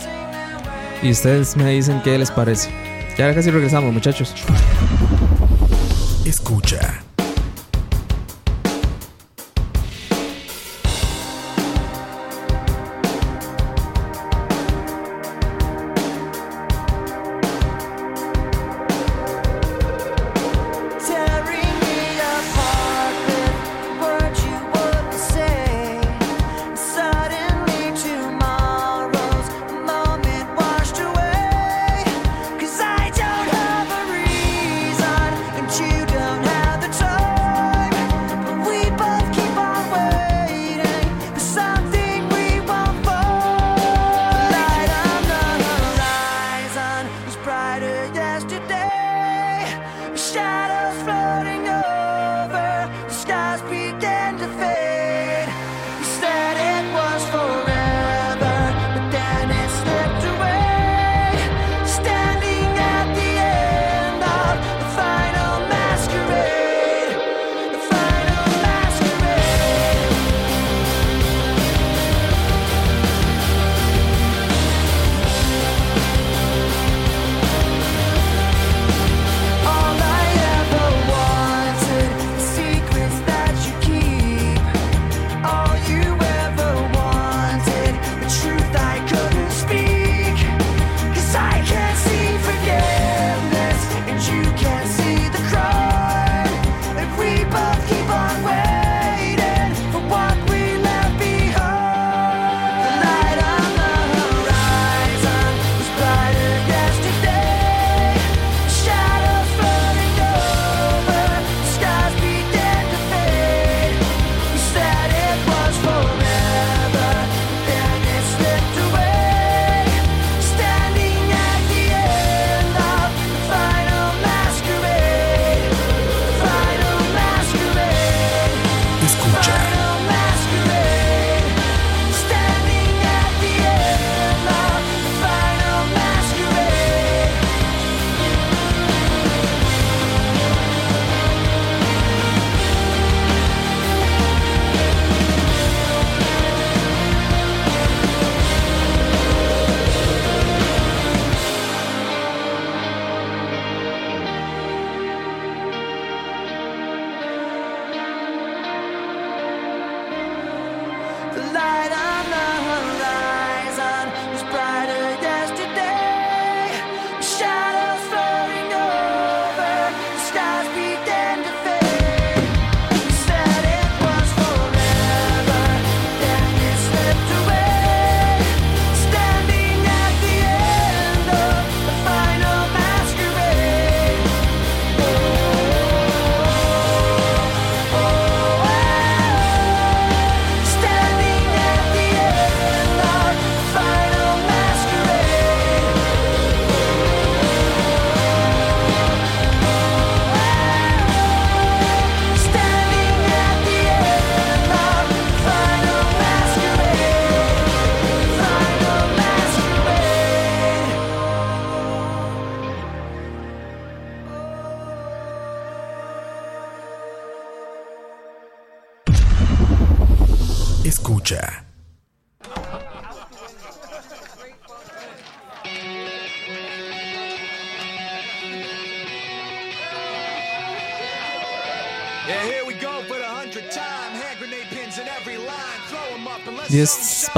[1.02, 2.70] Y ustedes me dicen qué les parece.
[3.16, 4.34] Ya casi regresamos, muchachos.
[6.24, 7.07] Escucha.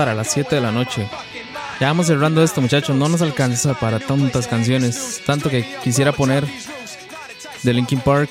[0.00, 1.06] Para las 7 de la noche.
[1.78, 2.96] Ya vamos cerrando esto, muchachos.
[2.96, 5.20] No nos alcanza para tantas canciones.
[5.26, 6.46] Tanto que quisiera poner
[7.62, 8.30] de Linkin Park.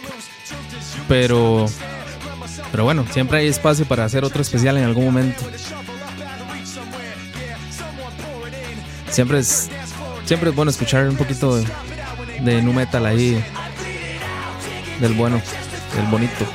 [1.08, 1.68] Pero.
[2.72, 5.44] Pero bueno, siempre hay espacio para hacer otro especial en algún momento.
[9.12, 9.70] Siempre es.
[10.26, 11.68] Siempre es bueno escuchar un poquito de,
[12.42, 13.44] de nu metal ahí.
[15.00, 15.40] Del bueno,
[15.96, 16.48] del bonito.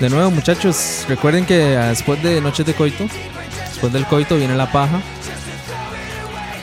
[0.00, 3.08] De nuevo, muchachos, recuerden que después de Noches de Coito,
[3.68, 5.00] después del coito viene la paja.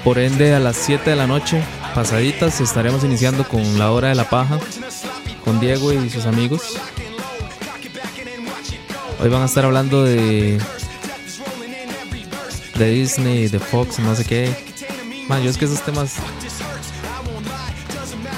[0.05, 1.61] Por ende, a las 7 de la noche,
[1.93, 4.57] pasaditas, estaremos iniciando con la hora de la paja,
[5.43, 6.79] con Diego y sus amigos.
[9.19, 10.57] Hoy van a estar hablando de.
[12.77, 14.55] de Disney, de Fox, no sé qué.
[15.27, 16.13] Man, yo es que esos temas.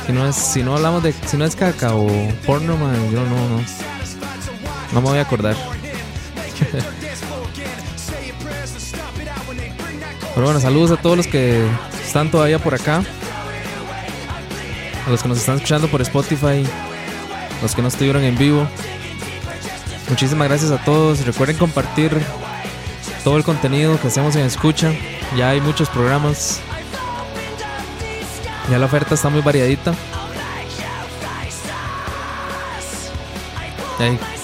[0.08, 1.14] Si no, es, si no hablamos de.
[1.28, 2.08] Si no es caca o
[2.48, 3.87] porno, man, yo no, no.
[4.94, 5.56] No me voy a acordar.
[10.34, 11.66] Pero bueno, saludos a todos los que
[12.06, 13.04] están todavía por acá.
[15.06, 16.64] A los que nos están escuchando por Spotify.
[17.62, 18.68] Los que no estuvieron en vivo.
[20.10, 21.26] Muchísimas gracias a todos.
[21.26, 22.12] Recuerden compartir
[23.24, 24.94] todo el contenido que hacemos en Escucha.
[25.36, 26.60] Ya hay muchos programas.
[28.70, 29.94] Ya la oferta está muy variadita.
[34.00, 34.37] Ya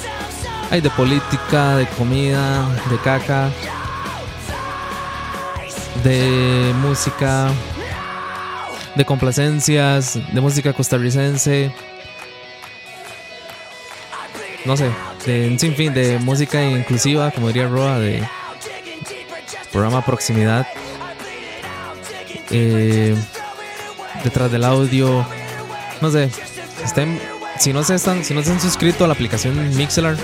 [0.74, 3.52] Hay, de política, de comida, de caca,
[6.04, 7.52] de música,
[8.96, 11.72] de complacencias, de música costarricense.
[14.66, 14.90] No sé,
[15.28, 18.28] de un sinfín de música inclusiva, como diría Roa, de
[19.72, 20.66] programa Proximidad.
[22.50, 23.16] Eh,
[24.24, 25.24] detrás del audio.
[26.02, 26.32] No sé.
[26.84, 27.22] Estén,
[27.60, 30.18] si, no se están, si no se han suscrito a la aplicación Mixelar,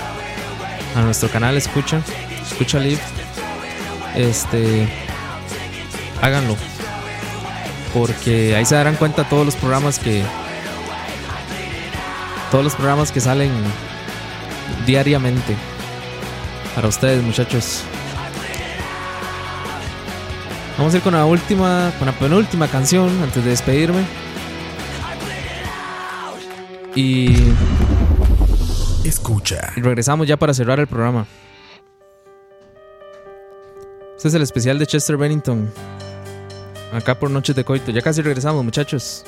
[1.00, 2.02] a nuestro canal Escucha,
[2.44, 3.00] Escucha Live,
[4.16, 4.88] este,
[6.22, 6.56] háganlo.
[7.94, 10.24] Porque ahí se darán cuenta todos los programas que.
[12.52, 13.52] Todos los programas que salen
[14.86, 15.56] diariamente.
[16.76, 17.84] Para ustedes, muchachos.
[20.78, 24.04] Vamos a ir con la última, con la penúltima canción antes de despedirme.
[26.96, 27.36] Y,
[29.04, 29.72] Escucha.
[29.76, 31.26] regresamos ya para cerrar el programa.
[34.16, 35.72] Este es el especial de Chester Bennington.
[36.92, 37.92] Acá por Noches de Coito.
[37.92, 39.24] Ya casi regresamos, muchachos.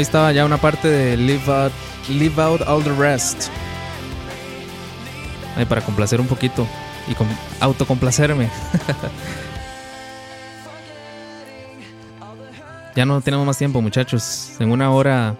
[0.00, 1.72] Ahí estaba ya una parte de Leave Out,
[2.62, 3.48] out All the Rest.
[5.68, 6.66] Para complacer un poquito
[7.06, 7.28] y com-
[7.60, 8.48] autocomplacerme.
[12.96, 14.52] ya no tenemos más tiempo, muchachos.
[14.58, 15.36] En una hora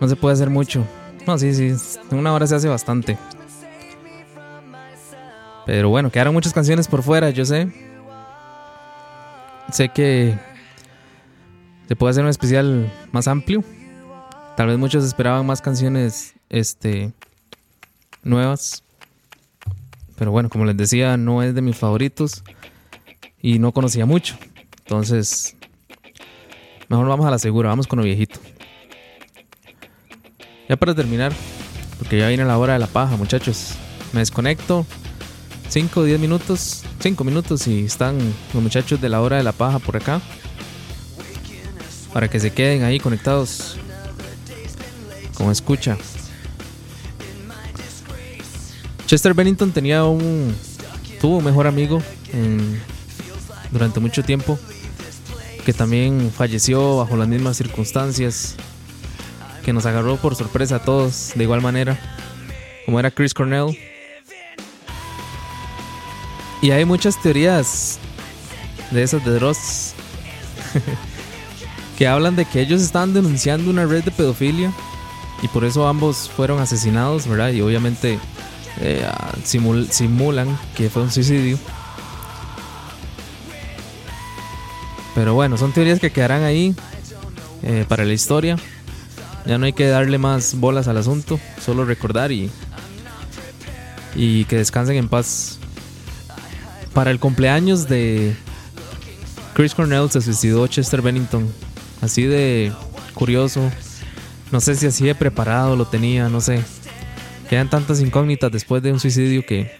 [0.00, 0.82] no se puede hacer mucho.
[1.26, 1.74] No, sí, sí.
[2.10, 3.18] En una hora se hace bastante.
[5.66, 7.68] Pero bueno, quedaron muchas canciones por fuera, yo sé.
[9.70, 10.38] Sé que
[11.88, 13.62] se puede hacer un especial más amplio.
[14.56, 17.12] Tal vez muchos esperaban más canciones este
[18.22, 18.82] nuevas.
[20.16, 22.42] Pero bueno, como les decía, no es de mis favoritos
[23.40, 24.36] y no conocía mucho.
[24.78, 25.56] Entonces,
[26.88, 28.40] mejor vamos a la segura, vamos con lo viejito.
[30.68, 31.32] Ya para terminar,
[31.98, 33.74] porque ya viene la hora de la paja, muchachos.
[34.12, 34.86] Me desconecto
[35.68, 38.16] 5 o 10 minutos, 5 minutos y están
[38.54, 40.20] los muchachos de la hora de la paja por acá
[42.16, 43.76] para que se queden ahí conectados
[45.34, 45.98] como escucha.
[49.04, 50.56] Chester Bennington tenía un
[51.20, 52.02] tuvo un mejor amigo
[53.70, 54.58] durante mucho tiempo
[55.66, 58.54] que también falleció bajo las mismas circunstancias
[59.62, 62.00] que nos agarró por sorpresa a todos de igual manera
[62.86, 63.78] como era Chris Cornell
[66.62, 67.98] y hay muchas teorías
[68.90, 69.92] de esas de Dross
[71.98, 74.72] que hablan de que ellos estaban denunciando una red de pedofilia
[75.42, 77.50] y por eso ambos fueron asesinados, ¿verdad?
[77.52, 78.18] Y obviamente
[78.80, 81.58] eh, ah, simul- simulan que fue un suicidio.
[85.14, 86.74] Pero bueno, son teorías que quedarán ahí
[87.62, 88.56] eh, para la historia.
[89.46, 92.50] Ya no hay que darle más bolas al asunto, solo recordar y,
[94.14, 95.58] y que descansen en paz.
[96.92, 98.34] Para el cumpleaños de
[99.54, 101.48] Chris Cornell se suicidó Chester Bennington.
[102.06, 102.72] Así de
[103.14, 103.68] curioso.
[104.52, 106.62] No sé si así de preparado lo tenía, no sé.
[107.50, 109.72] Quedan tantas incógnitas después de un suicidio que.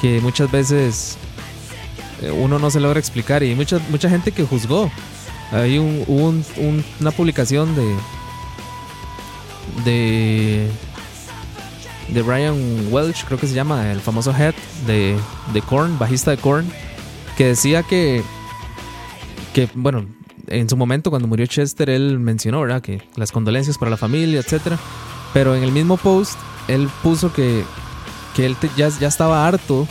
[0.00, 1.18] que muchas veces
[2.22, 3.42] eh, uno no se logra explicar.
[3.42, 4.90] Y hay mucha, mucha gente que juzgó.
[5.52, 6.42] Hay un,
[6.98, 7.94] una publicación de.
[9.84, 10.68] de.
[12.08, 14.54] de Brian Welch, creo que se llama, el famoso head
[14.86, 15.14] de,
[15.52, 16.72] de Korn, bajista de Korn,
[17.36, 18.24] que decía que.
[19.58, 20.06] Que, bueno,
[20.46, 22.80] en su momento cuando murió Chester, él mencionó, ¿verdad?
[22.80, 24.78] Que las condolencias para la familia, etcétera.
[25.34, 26.38] Pero en el mismo post,
[26.68, 27.64] él puso que,
[28.36, 29.88] que él ya, ya estaba harto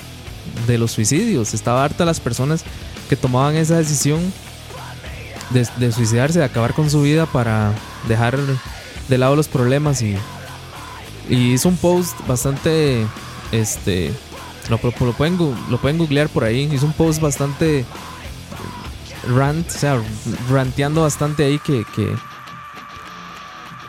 [0.67, 2.63] de los suicidios, estaba harto de las personas
[3.09, 4.21] que tomaban esa decisión
[5.49, 7.73] de, suicidarse, de acabar con su vida para
[8.07, 8.37] dejar
[9.09, 10.15] de lado los problemas y,
[11.29, 13.05] y hizo un post bastante,
[13.51, 14.11] este,
[14.69, 15.37] lo, lo- pueden,
[15.69, 17.83] lo pueden googlear por ahí, hizo un post bastante
[19.27, 20.01] rant, o sea,
[20.49, 22.15] ranteando bastante ahí que, que,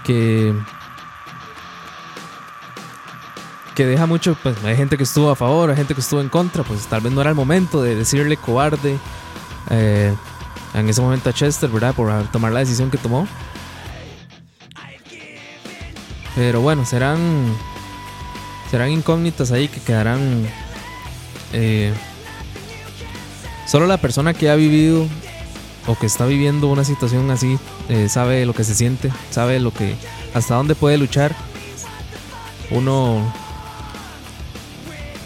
[0.05, 0.55] que,
[3.74, 6.28] que deja mucho, pues hay gente que estuvo a favor, hay gente que estuvo en
[6.28, 8.99] contra, pues tal vez no era el momento de decirle cobarde
[9.70, 10.14] eh,
[10.74, 11.95] en ese momento a Chester, ¿verdad?
[11.95, 13.26] Por tomar la decisión que tomó.
[16.34, 17.18] Pero bueno, serán
[18.70, 20.47] serán incógnitas ahí que quedarán
[21.53, 21.93] eh,
[23.66, 25.07] solo la persona que ha vivido
[25.89, 27.59] o que está viviendo una situación así
[27.89, 29.97] eh, sabe lo que se siente, sabe lo que
[30.34, 31.34] hasta dónde puede luchar.
[32.70, 33.32] Uno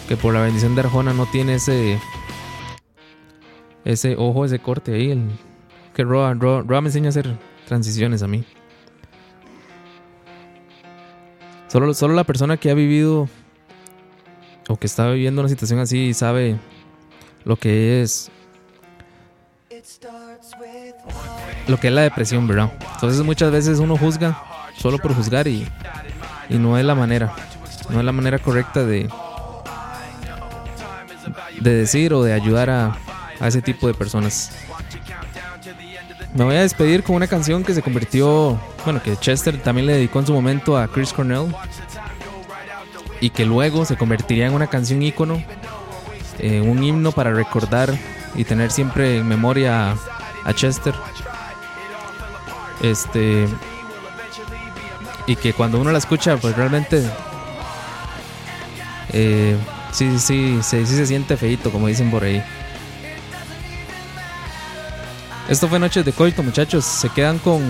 [0.07, 1.99] que por la bendición de Arjona no tiene ese
[3.83, 5.29] ese ojo, ese corte ahí,
[5.93, 7.37] que Roa, Roa, Roa me enseña a hacer
[7.67, 8.45] transiciones a mí.
[11.67, 13.27] Solo, solo la persona que ha vivido
[14.69, 16.57] o que está viviendo una situación así sabe
[17.43, 18.31] lo que es
[21.67, 22.71] lo que es la depresión, ¿verdad?
[22.95, 24.41] Entonces muchas veces uno juzga
[24.77, 25.67] solo por juzgar y,
[26.49, 27.33] no es la manera,
[27.89, 29.09] no es la manera correcta de
[31.63, 32.97] de decir o de ayudar a,
[33.41, 34.51] ese tipo de personas.
[36.33, 39.93] Me voy a despedir con una canción que se convirtió, bueno, que Chester también le
[39.93, 41.53] dedicó en su momento a Chris Cornell
[43.19, 45.43] y que luego se convertiría en una canción ícono,
[46.39, 47.93] eh, un himno para recordar
[48.35, 49.95] y tener siempre en memoria
[50.45, 50.93] a Chester.
[52.81, 53.47] Este
[55.25, 57.03] y que cuando uno la escucha, pues realmente
[59.13, 59.55] eh,
[59.91, 62.43] sí, sí, sí, sí se siente feito, como dicen por ahí.
[65.47, 66.85] Esto fue Noches de Coito, muchachos.
[66.85, 67.61] Se quedan con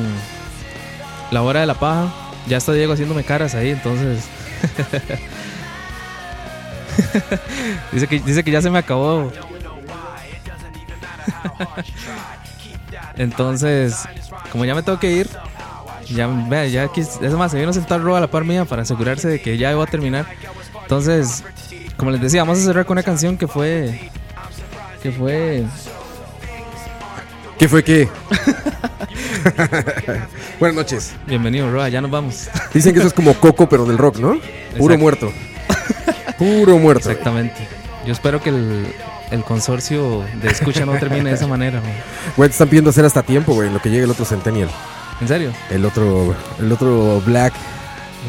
[1.32, 2.14] la hora de la paja.
[2.48, 4.26] Ya está Diego haciéndome caras ahí, entonces.
[7.92, 9.32] dice, que, dice que ya se me acabó.
[13.18, 13.98] entonces,
[14.52, 15.30] como ya me tengo que ir,
[16.10, 18.66] ya, vea, ya aquí, es más, se vino a sentar Roa a la par mía
[18.66, 20.26] para asegurarse de que ya iba a terminar.
[20.82, 21.44] Entonces,
[21.98, 24.12] como les decía, vamos a cerrar con una canción que fue.
[25.02, 25.64] Que fue.
[27.58, 28.10] ¿Qué fue qué?
[30.60, 31.14] Buenas noches.
[31.28, 32.50] Bienvenido, Roa, ya nos vamos.
[32.74, 34.40] Dicen que eso es como Coco, pero del rock, ¿no?
[34.78, 34.98] Puro Exacto.
[34.98, 35.34] muerto.
[36.38, 37.10] Puro muerto.
[37.10, 37.68] Exactamente.
[38.06, 38.86] Yo espero que el,
[39.32, 41.80] el consorcio de escucha no termine de esa manera.
[41.80, 41.92] güey.
[42.38, 44.70] Güey, te están pidiendo hacer hasta tiempo, güey, en lo que llegue el otro Centennial.
[45.22, 45.52] ¿En serio?
[45.70, 47.54] El otro, el otro Black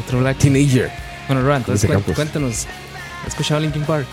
[0.05, 0.37] Otro Black.
[0.37, 0.91] Teenager.
[1.27, 2.15] Bueno, Roa, entonces Campos.
[2.15, 2.67] cuéntanos.
[3.23, 4.05] ¿Has escuchado Linkin Park?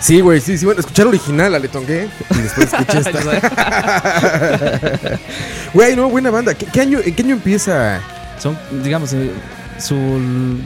[0.00, 5.18] Sí, güey, sí, sí, bueno, escuchar original a Letongue y después escuché esta.
[5.72, 6.54] Güey, no, buena banda.
[6.54, 8.00] ¿Qué, qué año, ¿En qué año empieza?
[8.38, 9.30] Son, digamos, eh,
[9.78, 10.58] su,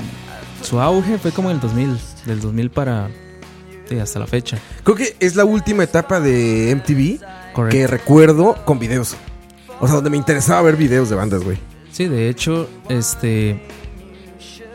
[0.63, 1.99] su auge fue como en el 2000.
[2.27, 3.09] Del 2000 para.
[3.91, 4.57] Sí, hasta la fecha.
[4.85, 7.21] Creo que es la última etapa de MTV
[7.53, 7.77] Correcto.
[7.77, 9.17] que recuerdo con videos.
[9.81, 11.59] O sea, donde me interesaba ver videos de bandas, güey.
[11.93, 13.61] Sí, de hecho, este.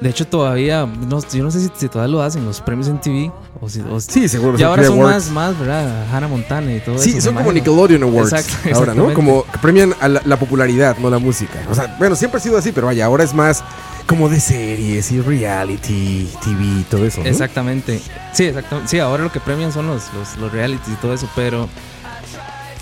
[0.02, 0.86] De hecho, todavía.
[0.86, 3.32] No, yo no sé si, si todavía lo hacen los premios en TV.
[3.62, 4.60] O si, o Sí, seguro.
[4.60, 5.32] y ahora son Awards.
[5.32, 6.06] más, más, ¿verdad?
[6.14, 7.22] Hannah Montana y todo Sí, eso.
[7.22, 7.54] son me como.
[7.54, 8.34] Nickelodeon Awards.
[8.34, 9.14] Exacto, ahora, ¿no?
[9.14, 11.60] Como que premian a la, la popularidad, no la música.
[11.72, 13.64] O sea, bueno, siempre ha sido así, pero vaya, ahora es más
[14.08, 17.22] como de series y reality, TV y todo eso.
[17.22, 17.28] ¿no?
[17.28, 18.00] Exactamente.
[18.34, 18.90] Sí, exactamente.
[18.90, 21.68] Sí, ahora lo que premian son los, los, los realities y todo eso, pero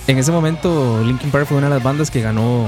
[0.08, 2.68] en ese momento Linkin Park fue una de las bandas que ganó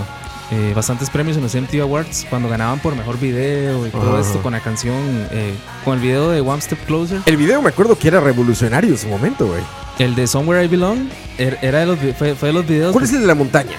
[0.52, 4.22] eh, bastantes premios en los MTV Awards cuando ganaban por mejor video y todo Ajá.
[4.22, 5.54] esto con la canción, eh,
[5.84, 7.22] con el video de One Step Closer.
[7.26, 9.62] El video me acuerdo que era revolucionario en su momento, güey.
[10.00, 13.06] El de Somewhere I Belong er- era de los, fue, fue de los videos ¿Cuál
[13.06, 13.78] es el de la montaña?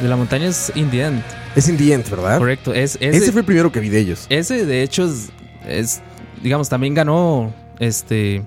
[0.00, 1.22] de la montaña es In the End.
[1.56, 2.38] Es In the End, ¿verdad?
[2.38, 2.72] Correcto.
[2.72, 4.26] Es, ese, Ese fue el primero que vi de ellos.
[4.30, 5.28] ese, de hecho es,
[5.66, 6.00] es,
[6.42, 8.42] digamos, también ganó este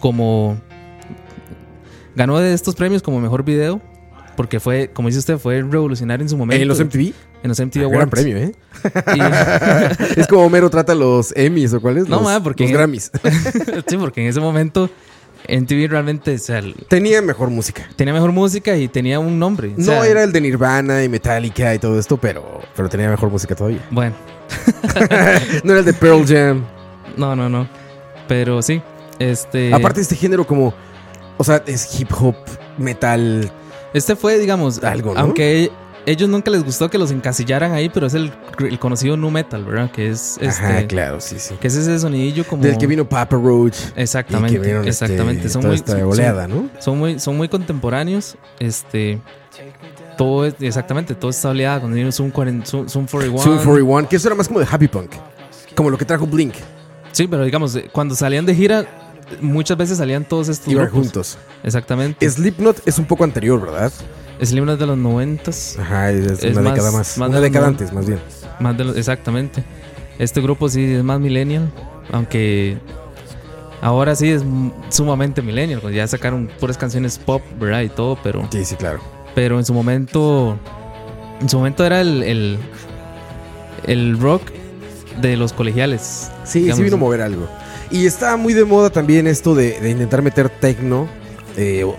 [0.00, 0.58] como
[2.14, 3.80] ganó de estos premios como mejor video
[4.36, 6.60] porque fue, como dice usted, fue revolucionario en su momento.
[6.60, 7.12] En los MTV.
[7.44, 7.96] En los MTV Ah, Awards.
[7.98, 8.52] Gran premio, ¿eh?
[9.14, 12.08] Y- es como Homero trata los Emmys o cuáles?
[12.08, 13.12] No, los, ma, porque- los Grammys.
[13.86, 14.90] sí, porque en ese momento
[15.48, 17.88] MTV realmente o sea, Tenía mejor música.
[17.96, 19.74] tenía mejor música y tenía un nombre.
[19.76, 23.30] o No era el de Nirvana y Metallica y todo esto, pero, pero tenía mejor
[23.30, 23.84] música todavía.
[23.90, 24.14] Bueno,
[25.64, 26.64] No era el de Pearl Jam.
[27.16, 27.68] no, no, no.
[28.28, 28.80] Pero sí,
[29.18, 29.72] este.
[29.74, 30.72] Aparte este género como,
[31.36, 32.36] o sea, es hip hop,
[32.78, 33.50] metal.
[33.92, 35.20] Este fue, digamos, Algo, ¿no?
[35.20, 35.70] aunque
[36.06, 39.64] ellos nunca les gustó que los encasillaran ahí, pero es el, el conocido nu metal,
[39.64, 39.90] ¿verdad?
[39.90, 41.54] Que es este, Ajá, claro, sí, sí.
[41.60, 43.76] que es ese sonidillo como Del que vino Papa Roach.
[43.96, 46.68] exactamente, vieron este, exactamente, son toda muy esta son- oleada, ¿no?
[46.78, 49.20] son muy son muy contemporáneos, este
[50.16, 53.42] todo exactamente, toda esta oleada cuando vino Zoom 40, Zoom, Zoom 41.
[53.42, 55.10] Zoom 41, que eso era más como de happy punk.
[55.74, 56.54] Como lo que trajo Blink.
[57.12, 58.84] Sí, pero digamos, eh, cuando salían de gira
[59.40, 61.38] muchas veces salían todos estos Iban juntos.
[61.62, 62.28] Exactamente.
[62.30, 63.90] Slipknot es un poco anterior, ¿verdad?
[64.42, 65.76] Slipknot de los noventas.
[65.78, 67.18] Ajá, es, Es una más- década más.
[67.18, 68.18] más una de década antes, más bien.
[68.60, 69.64] Más de los- exactamente.
[70.18, 71.70] Este grupo sí es más millennial,
[72.12, 72.78] aunque
[73.80, 74.42] ahora sí es
[74.90, 77.82] sumamente millennial, pues ya sacaron puras canciones pop, ¿verdad?
[77.82, 79.00] Y todo, pero, Sí, sí, claro.
[79.34, 80.56] pero en su momento,
[81.40, 82.58] en su momento era el, el,
[83.86, 84.42] el rock
[85.20, 86.30] de los colegiales.
[86.44, 86.78] Sí, digamos.
[86.78, 87.48] sí vino a mover algo.
[87.90, 91.08] Y está muy de moda también esto de, de intentar meter tecno
[91.56, 91.90] eh, o,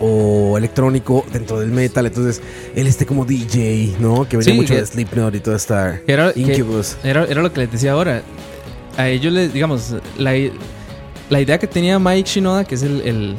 [0.51, 2.05] o electrónico dentro del metal.
[2.05, 2.41] Entonces,
[2.75, 4.27] él este como DJ, ¿no?
[4.27, 6.97] Que venía Sí, mucho que- de Slipknot y toda esta era, que Incubus.
[7.03, 8.21] era, era lo que les decía ahora.
[8.97, 10.33] A ellos les, digamos, la,
[11.29, 13.35] la idea que tenía Mike Shinoda, que es el, el,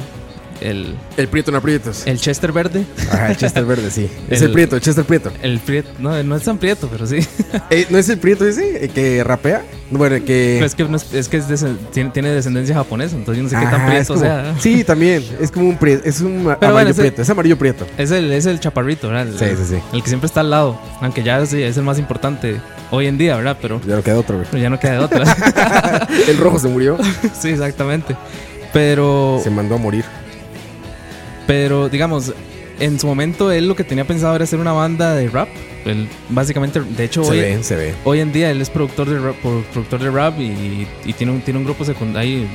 [0.61, 2.05] el, El Prieto no aprietos.
[2.07, 4.09] el Chester verde, Ajá, el Chester Verde, sí.
[4.29, 5.31] Es El- el Prieto, el Chester Prieto.
[5.41, 7.19] el Prieto, no, no es tan prieto, pero sí.
[7.69, 9.63] Eh, ¿No es el Prieto ese eh, que rapea?
[9.89, 10.59] Bueno, que...
[10.63, 11.45] Es que, no es, es que es
[11.93, 14.55] tiene, tiene descendencia japonesa, entonces yo no sé qué tan prieto como- sea.
[14.59, 15.23] Sí, también.
[15.39, 16.03] Es como un prieto.
[16.07, 17.21] Es un amarillo bueno, prieto.
[17.21, 17.85] Es amarillo prieto.
[17.97, 19.27] Es el, es el chaparrito, ¿verdad?
[19.27, 19.81] El, Sí, sí, sí.
[19.93, 22.57] El que siempre está al lado, aunque ya sí, es el más importante
[22.91, 23.57] hoy en día, ¿verdad?
[23.61, 24.47] Pero, Ya no queda otro, güey.
[24.51, 26.07] pero ya no queda de otra.
[26.27, 26.97] El rojo se murió.
[27.39, 28.15] sí, exactamente.
[28.73, 30.03] Pero, Se mandó a morir.
[31.47, 32.33] Pero, digamos,
[32.79, 35.47] en su momento él lo que tenía pensado era hacer una banda de rap.
[35.85, 37.95] Él, básicamente, de hecho, Se hoy, ve, se ve.
[38.03, 39.35] hoy en día él es productor de rap,
[39.71, 42.45] productor de rap y, y tiene, un, tiene un grupo secundario,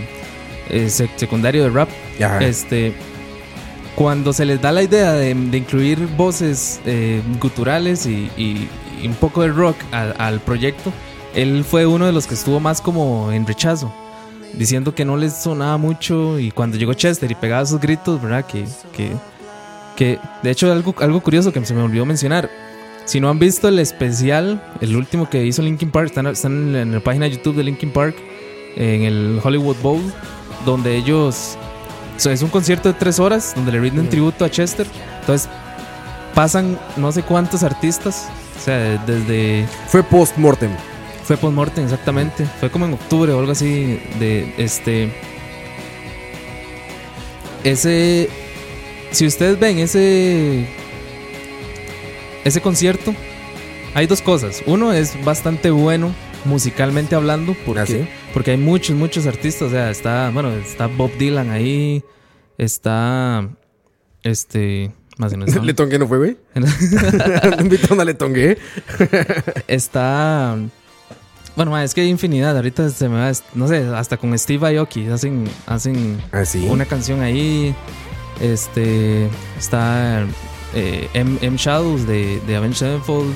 [0.88, 1.88] secundario de rap.
[2.22, 2.40] Ajá.
[2.44, 2.92] Este,
[3.94, 8.68] cuando se les da la idea de, de incluir voces eh, guturales y, y-
[9.02, 10.92] y un poco de rock al, al proyecto,
[11.34, 13.92] él fue uno de los que estuvo más como en rechazo,
[14.54, 18.44] diciendo que no les sonaba mucho y cuando llegó Chester y pegaba sus gritos, ¿verdad?
[18.44, 19.12] Que, que,
[19.96, 22.50] que de hecho algo, algo curioso que se me olvidó mencionar.
[23.04, 26.92] Si no han visto el especial, el último que hizo Linkin Park, están, están en
[26.92, 28.16] la página de YouTube de Linkin Park,
[28.76, 30.00] en el Hollywood Bowl,
[30.64, 31.58] donde ellos
[32.16, 34.86] o sea, es un concierto de tres horas donde le rinden tributo a Chester.
[35.20, 35.48] Entonces
[36.34, 38.28] pasan no sé cuántos artistas.
[38.56, 39.66] O sea, desde.
[39.88, 40.70] Fue post-mortem.
[41.24, 42.46] Fue post-mortem, exactamente.
[42.60, 44.00] Fue como en octubre o algo así.
[44.18, 45.10] De este.
[47.64, 48.28] Ese.
[49.12, 50.66] Si ustedes ven ese.
[52.44, 53.14] Ese concierto,
[53.94, 54.62] hay dos cosas.
[54.66, 56.12] Uno es bastante bueno
[56.44, 57.54] musicalmente hablando.
[57.64, 58.08] Porque, ¿Ah, sí?
[58.34, 59.68] porque hay muchos, muchos artistas.
[59.68, 60.30] O sea, está.
[60.30, 62.02] Bueno, está Bob Dylan ahí.
[62.58, 63.48] Está.
[64.24, 64.90] Este.
[65.18, 65.54] Más o menos.
[65.64, 66.36] ¿Le tongué no fue, güey?
[67.60, 68.58] ¿Invitaron a Le tongué?
[69.68, 70.58] está.
[71.56, 72.56] Bueno, ma, es que hay infinidad.
[72.56, 73.32] Ahorita se me va.
[73.54, 76.66] No sé, hasta con Steve Aoki hacen, hacen Ah, sí.
[76.68, 77.74] una canción ahí.
[78.40, 79.28] Este.
[79.58, 80.24] Está.
[80.74, 83.34] eh, M, M Shadows de, de Avenged Sevenfold.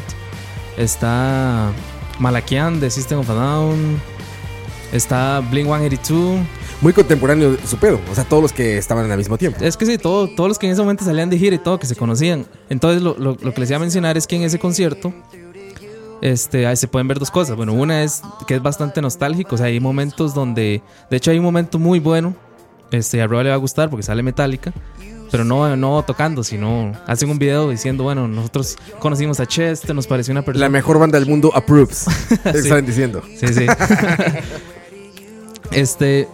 [0.79, 1.73] Está.
[2.19, 4.01] Malakian de System of a Down.
[4.93, 6.41] Está Blink 182.
[6.81, 8.01] Muy contemporáneo su pedo.
[8.11, 9.59] O sea, todos los que estaban al mismo tiempo.
[9.65, 11.79] Es que sí, todo- todos los que en ese momento salían de gira y todo,
[11.79, 12.47] que se conocían.
[12.69, 15.13] Entonces, lo, lo- lo que les iba a mencionar es que en ese concierto
[16.23, 17.57] este, ahí se pueden ver dos cosas.
[17.57, 19.55] Bueno, una es que es bastante nostálgico.
[19.55, 20.83] O sea, hay momentos donde.
[21.11, 22.35] De hecho, hay un momento muy bueno.
[22.91, 24.73] Este, a Rob le va a gustar porque sale Metallica.
[25.31, 30.07] Pero no, no tocando, sino hacen un video diciendo, bueno, nosotros conocimos a Chester, nos
[30.07, 30.67] pareció una persona.
[30.67, 32.07] La mejor banda del mundo approves.
[32.45, 33.23] Estaban diciendo.
[33.39, 33.67] Sí, sí.
[35.73, 36.29] este.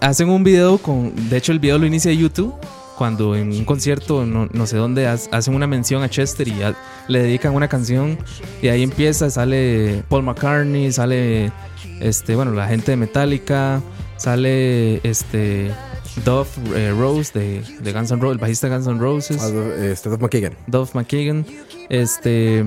[0.00, 1.30] Hacen un video con.
[1.30, 2.54] De hecho, el video lo inicia YouTube.
[3.00, 6.60] Cuando en un concierto, no, no sé dónde, ha- hacen una mención a Chester y
[6.62, 6.76] a-
[7.08, 8.18] le dedican una canción.
[8.60, 11.50] Y ahí empieza, sale Paul McCartney, sale.
[11.98, 13.80] Este, bueno, la gente de Metallica.
[14.18, 15.70] Sale este.
[16.26, 19.42] Duff eh, Rose de, de Guns N' Roses, el bajista de Guns N' Roses.
[19.82, 20.52] Este, Duff McKagan.
[20.66, 21.46] Duff McKagan.
[21.88, 22.66] Este.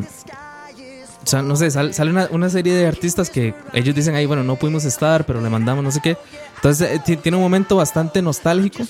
[1.24, 4.26] O sea, no sé, sal- sale una, una serie de artistas que ellos dicen ahí,
[4.26, 6.18] bueno, no pudimos estar, pero le mandamos no sé qué.
[6.64, 8.84] Entonces eh, ti- tiene un momento bastante nostálgico,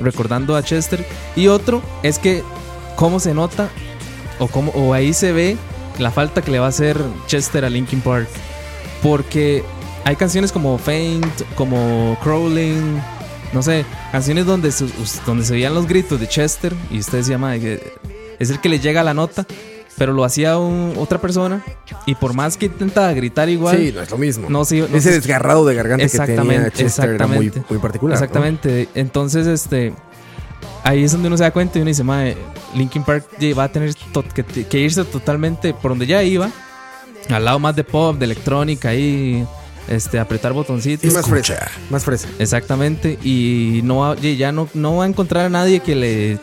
[0.00, 1.06] recordando a Chester.
[1.36, 2.42] Y otro es que,
[2.96, 3.68] cómo se nota,
[4.40, 5.56] o, cómo, o ahí se ve
[6.00, 8.26] la falta que le va a hacer Chester a Linkin Park.
[9.00, 9.62] Porque
[10.04, 11.24] hay canciones como Faint,
[11.54, 13.00] como Crawling,
[13.52, 14.86] no sé, canciones donde se,
[15.24, 17.92] donde se veían los gritos de Chester y usted "Mae, que
[18.40, 19.46] es el que le llega la nota,
[20.00, 21.62] pero lo hacía un- otra persona
[22.06, 24.48] y por más que intentaba gritar igual, Sí, no es lo mismo.
[24.48, 28.18] no no Ese se- desgarrado de garganta que tenía Exactamente, Chester era muy, muy particular.
[28.18, 28.24] ¿no?
[28.24, 28.88] Exactamente.
[28.94, 29.92] Entonces, este.
[30.84, 32.38] Ahí es donde uno se da cuenta y uno dice, madre,
[32.74, 33.26] Linkin Park
[33.58, 33.94] va a tener
[34.34, 36.48] que, que irse totalmente por donde ya iba.
[37.28, 39.46] Al lado más de pop, de electrónica y
[39.86, 41.12] este, apretar Y botoncitos.
[41.12, 41.68] más fresa.
[41.90, 42.26] Más fresa.
[42.38, 43.18] Exactamente.
[43.22, 46.38] Y no va- y ya no, no va a encontrar a nadie que le,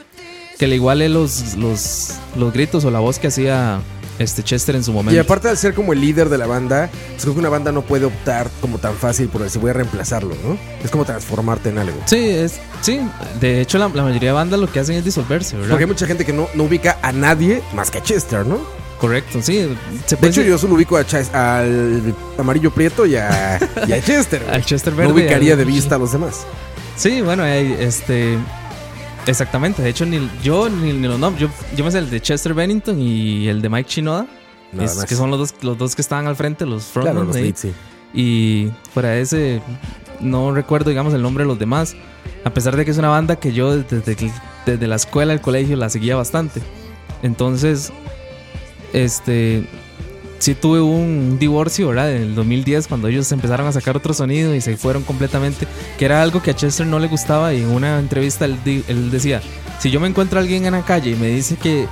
[0.58, 3.80] que le iguale los, los, los gritos o la voz que hacía
[4.20, 5.16] este Chester en su momento.
[5.16, 7.72] Y aparte de ser como el líder de la banda, pues creo que una banda
[7.72, 10.58] no puede optar como tan fácil por decir voy a reemplazarlo, ¿no?
[10.84, 11.96] Es como transformarte en algo.
[12.06, 13.00] Sí, es, sí.
[13.40, 15.70] De hecho, la, la mayoría de bandas lo que hacen es disolverse, ¿verdad?
[15.70, 18.58] Porque hay mucha gente que no, no ubica a nadie más que a Chester, ¿no?
[19.00, 19.70] Correcto, sí.
[20.08, 23.92] Se De hecho, decir- yo solo ubico a Ches- al amarillo prieto y a, y
[23.94, 24.44] a Chester.
[24.52, 26.38] Al Chester no verde, ubicaría al- de vista a los demás.
[26.96, 28.40] Sí, bueno, hay, este.
[29.28, 29.82] Exactamente.
[29.82, 31.50] De hecho, ni yo ni, ni los nombres.
[31.50, 34.26] Yo, yo me sé el de Chester Bennington y el de Mike Chinoda.
[34.80, 37.14] Es- que son los dos, los dos que estaban al frente, los frontmen.
[37.16, 37.44] Claro, los ahí.
[37.44, 37.72] leads, sí.
[38.14, 39.62] Y fuera ese,
[40.20, 41.96] no recuerdo, digamos, el nombre de los demás.
[42.44, 44.32] A pesar de que es una banda que yo desde,
[44.66, 46.62] desde la escuela, el colegio, la seguía bastante.
[47.22, 47.92] Entonces,
[48.94, 49.66] este.
[50.40, 52.12] Sí tuve un divorcio, ¿verdad?
[52.16, 55.68] En el 2010, cuando ellos empezaron a sacar otro sonido y se fueron completamente.
[55.98, 57.54] Que era algo que a Chester no le gustaba.
[57.54, 58.58] Y en una entrevista él,
[58.88, 59.42] él decía:
[59.80, 61.88] Si yo me encuentro a alguien en la calle y me dice que,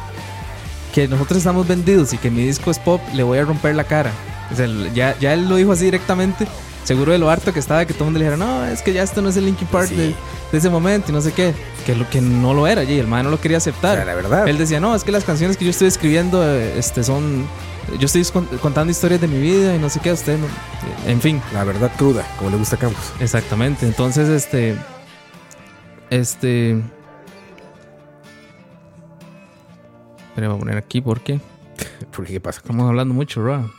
[0.94, 3.84] que nosotros estamos vendidos y que mi disco es pop, le voy a romper la
[3.84, 4.12] cara.
[4.52, 6.46] O sea, ya, ya él lo dijo así directamente,
[6.84, 8.94] seguro de lo harto que estaba, que todo el mundo le dijera, no, es que
[8.94, 9.96] ya esto no es el Linkin Park Sí.
[9.96, 10.08] de,
[10.52, 13.08] de ese momento y no sé qué, que lo que no lo era, y el
[13.08, 13.96] man no lo quería O aceptar.
[13.96, 14.48] sea, la verdad.
[14.48, 17.48] Él decía, no, es que las canciones que yo estoy escribiendo eh, este, son,
[18.00, 20.48] yo estoy con- contando historias de mi vida y no sé qué, usted, no-
[21.10, 21.42] en fin.
[21.54, 23.14] La verdad cruda, como le gusta a Campos.
[23.20, 23.86] Exactamente.
[23.86, 24.76] Entonces, este.
[26.10, 26.82] Este.
[30.36, 31.40] Pero voy a poner aquí porque
[32.16, 32.60] Porque, ¿qué pasa?
[32.60, 33.72] estamos hablando mucho, bro.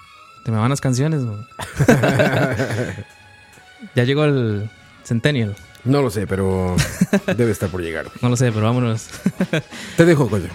[0.45, 1.23] Te me van las canciones.
[3.95, 4.71] Ya llegó el
[5.05, 5.55] Centennial.
[5.85, 6.75] No lo sé, pero
[7.37, 8.07] debe estar por llegar.
[8.23, 9.09] No lo sé, pero vámonos.
[9.97, 10.49] Te dejo, coño.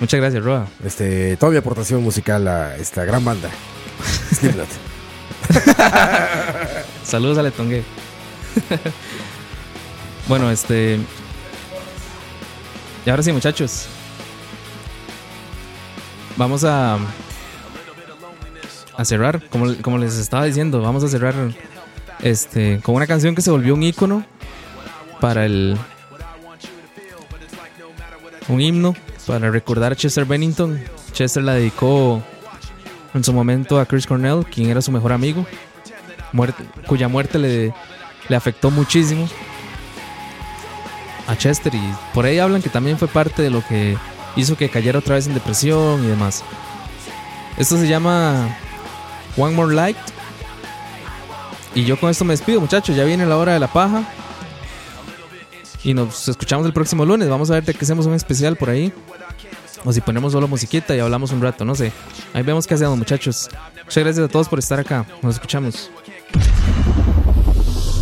[0.00, 0.66] Muchas gracias, Roa.
[0.84, 3.50] Este, toda mi aportación musical a esta gran banda.
[4.32, 4.68] Slipknot.
[7.04, 7.82] Saludos a Letongue.
[10.28, 10.98] bueno, este.
[13.04, 13.86] Y ahora sí, muchachos.
[16.36, 16.98] Vamos a.
[18.96, 19.48] A cerrar.
[19.48, 21.34] Como, como les estaba diciendo, vamos a cerrar.
[22.20, 22.80] Este.
[22.82, 24.24] Con una canción que se volvió un ícono.
[25.20, 25.76] Para el.
[28.48, 28.94] Un himno.
[29.28, 30.82] Para recordar a Chester Bennington.
[31.12, 32.20] Chester la dedicó.
[33.14, 35.46] En su momento a Chris Cornell, quien era su mejor amigo
[36.86, 37.74] cuya muerte le,
[38.28, 39.28] le afectó muchísimo
[41.26, 43.96] a Chester y por ahí hablan que también fue parte de lo que
[44.36, 46.42] hizo que cayera otra vez en depresión y demás.
[47.58, 48.56] Esto se llama
[49.36, 49.96] One More Light.
[51.74, 52.96] Y yo con esto me despido, muchachos.
[52.96, 54.04] Ya viene la hora de la paja.
[55.84, 57.28] Y nos escuchamos el próximo lunes.
[57.28, 58.92] Vamos a ver qué hacemos un especial por ahí.
[59.84, 61.92] O si ponemos solo musiquita y hablamos un rato, no sé.
[62.34, 63.48] Ahí vemos qué hacemos, muchachos.
[63.84, 65.06] Muchas gracias a todos por estar acá.
[65.22, 65.90] Nos escuchamos.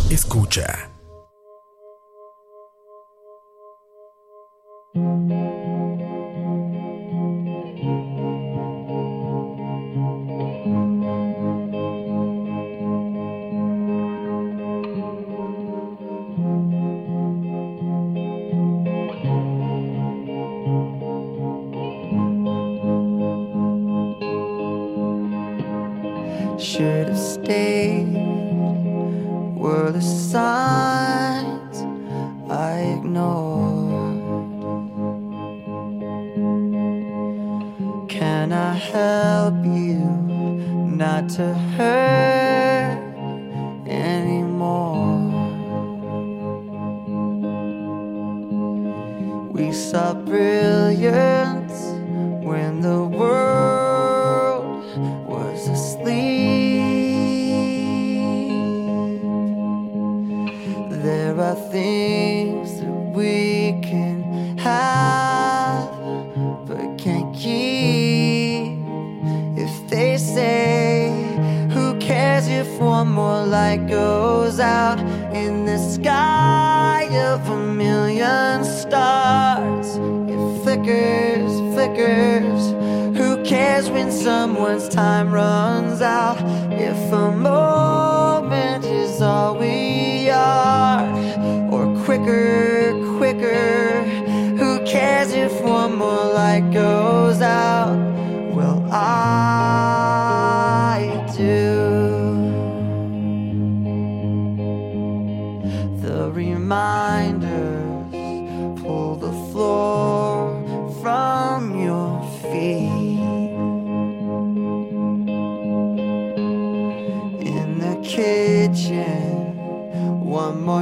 [0.09, 0.89] Escucha.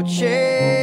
[0.08, 0.75] change.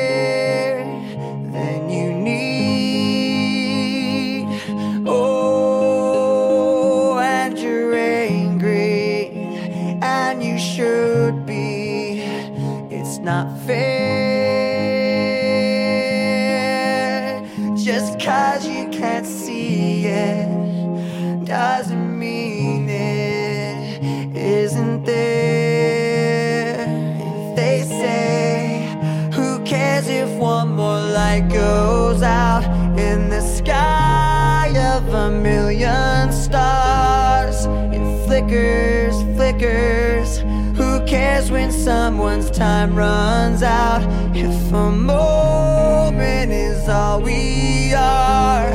[42.52, 44.02] time runs out
[44.36, 48.72] if a moment is all we are.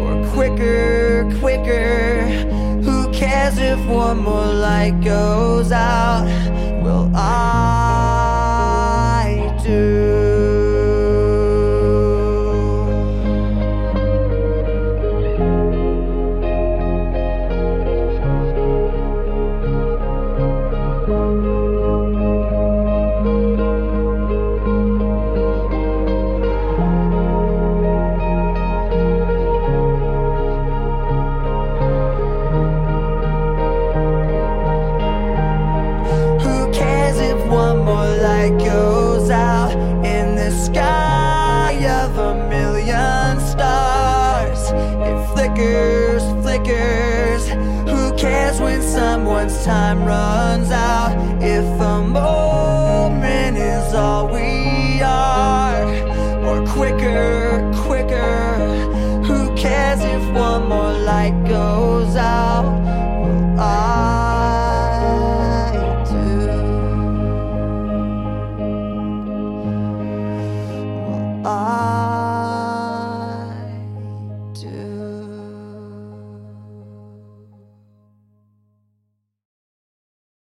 [0.00, 2.22] Or quicker quicker
[2.82, 6.26] who cares if one more light goes out?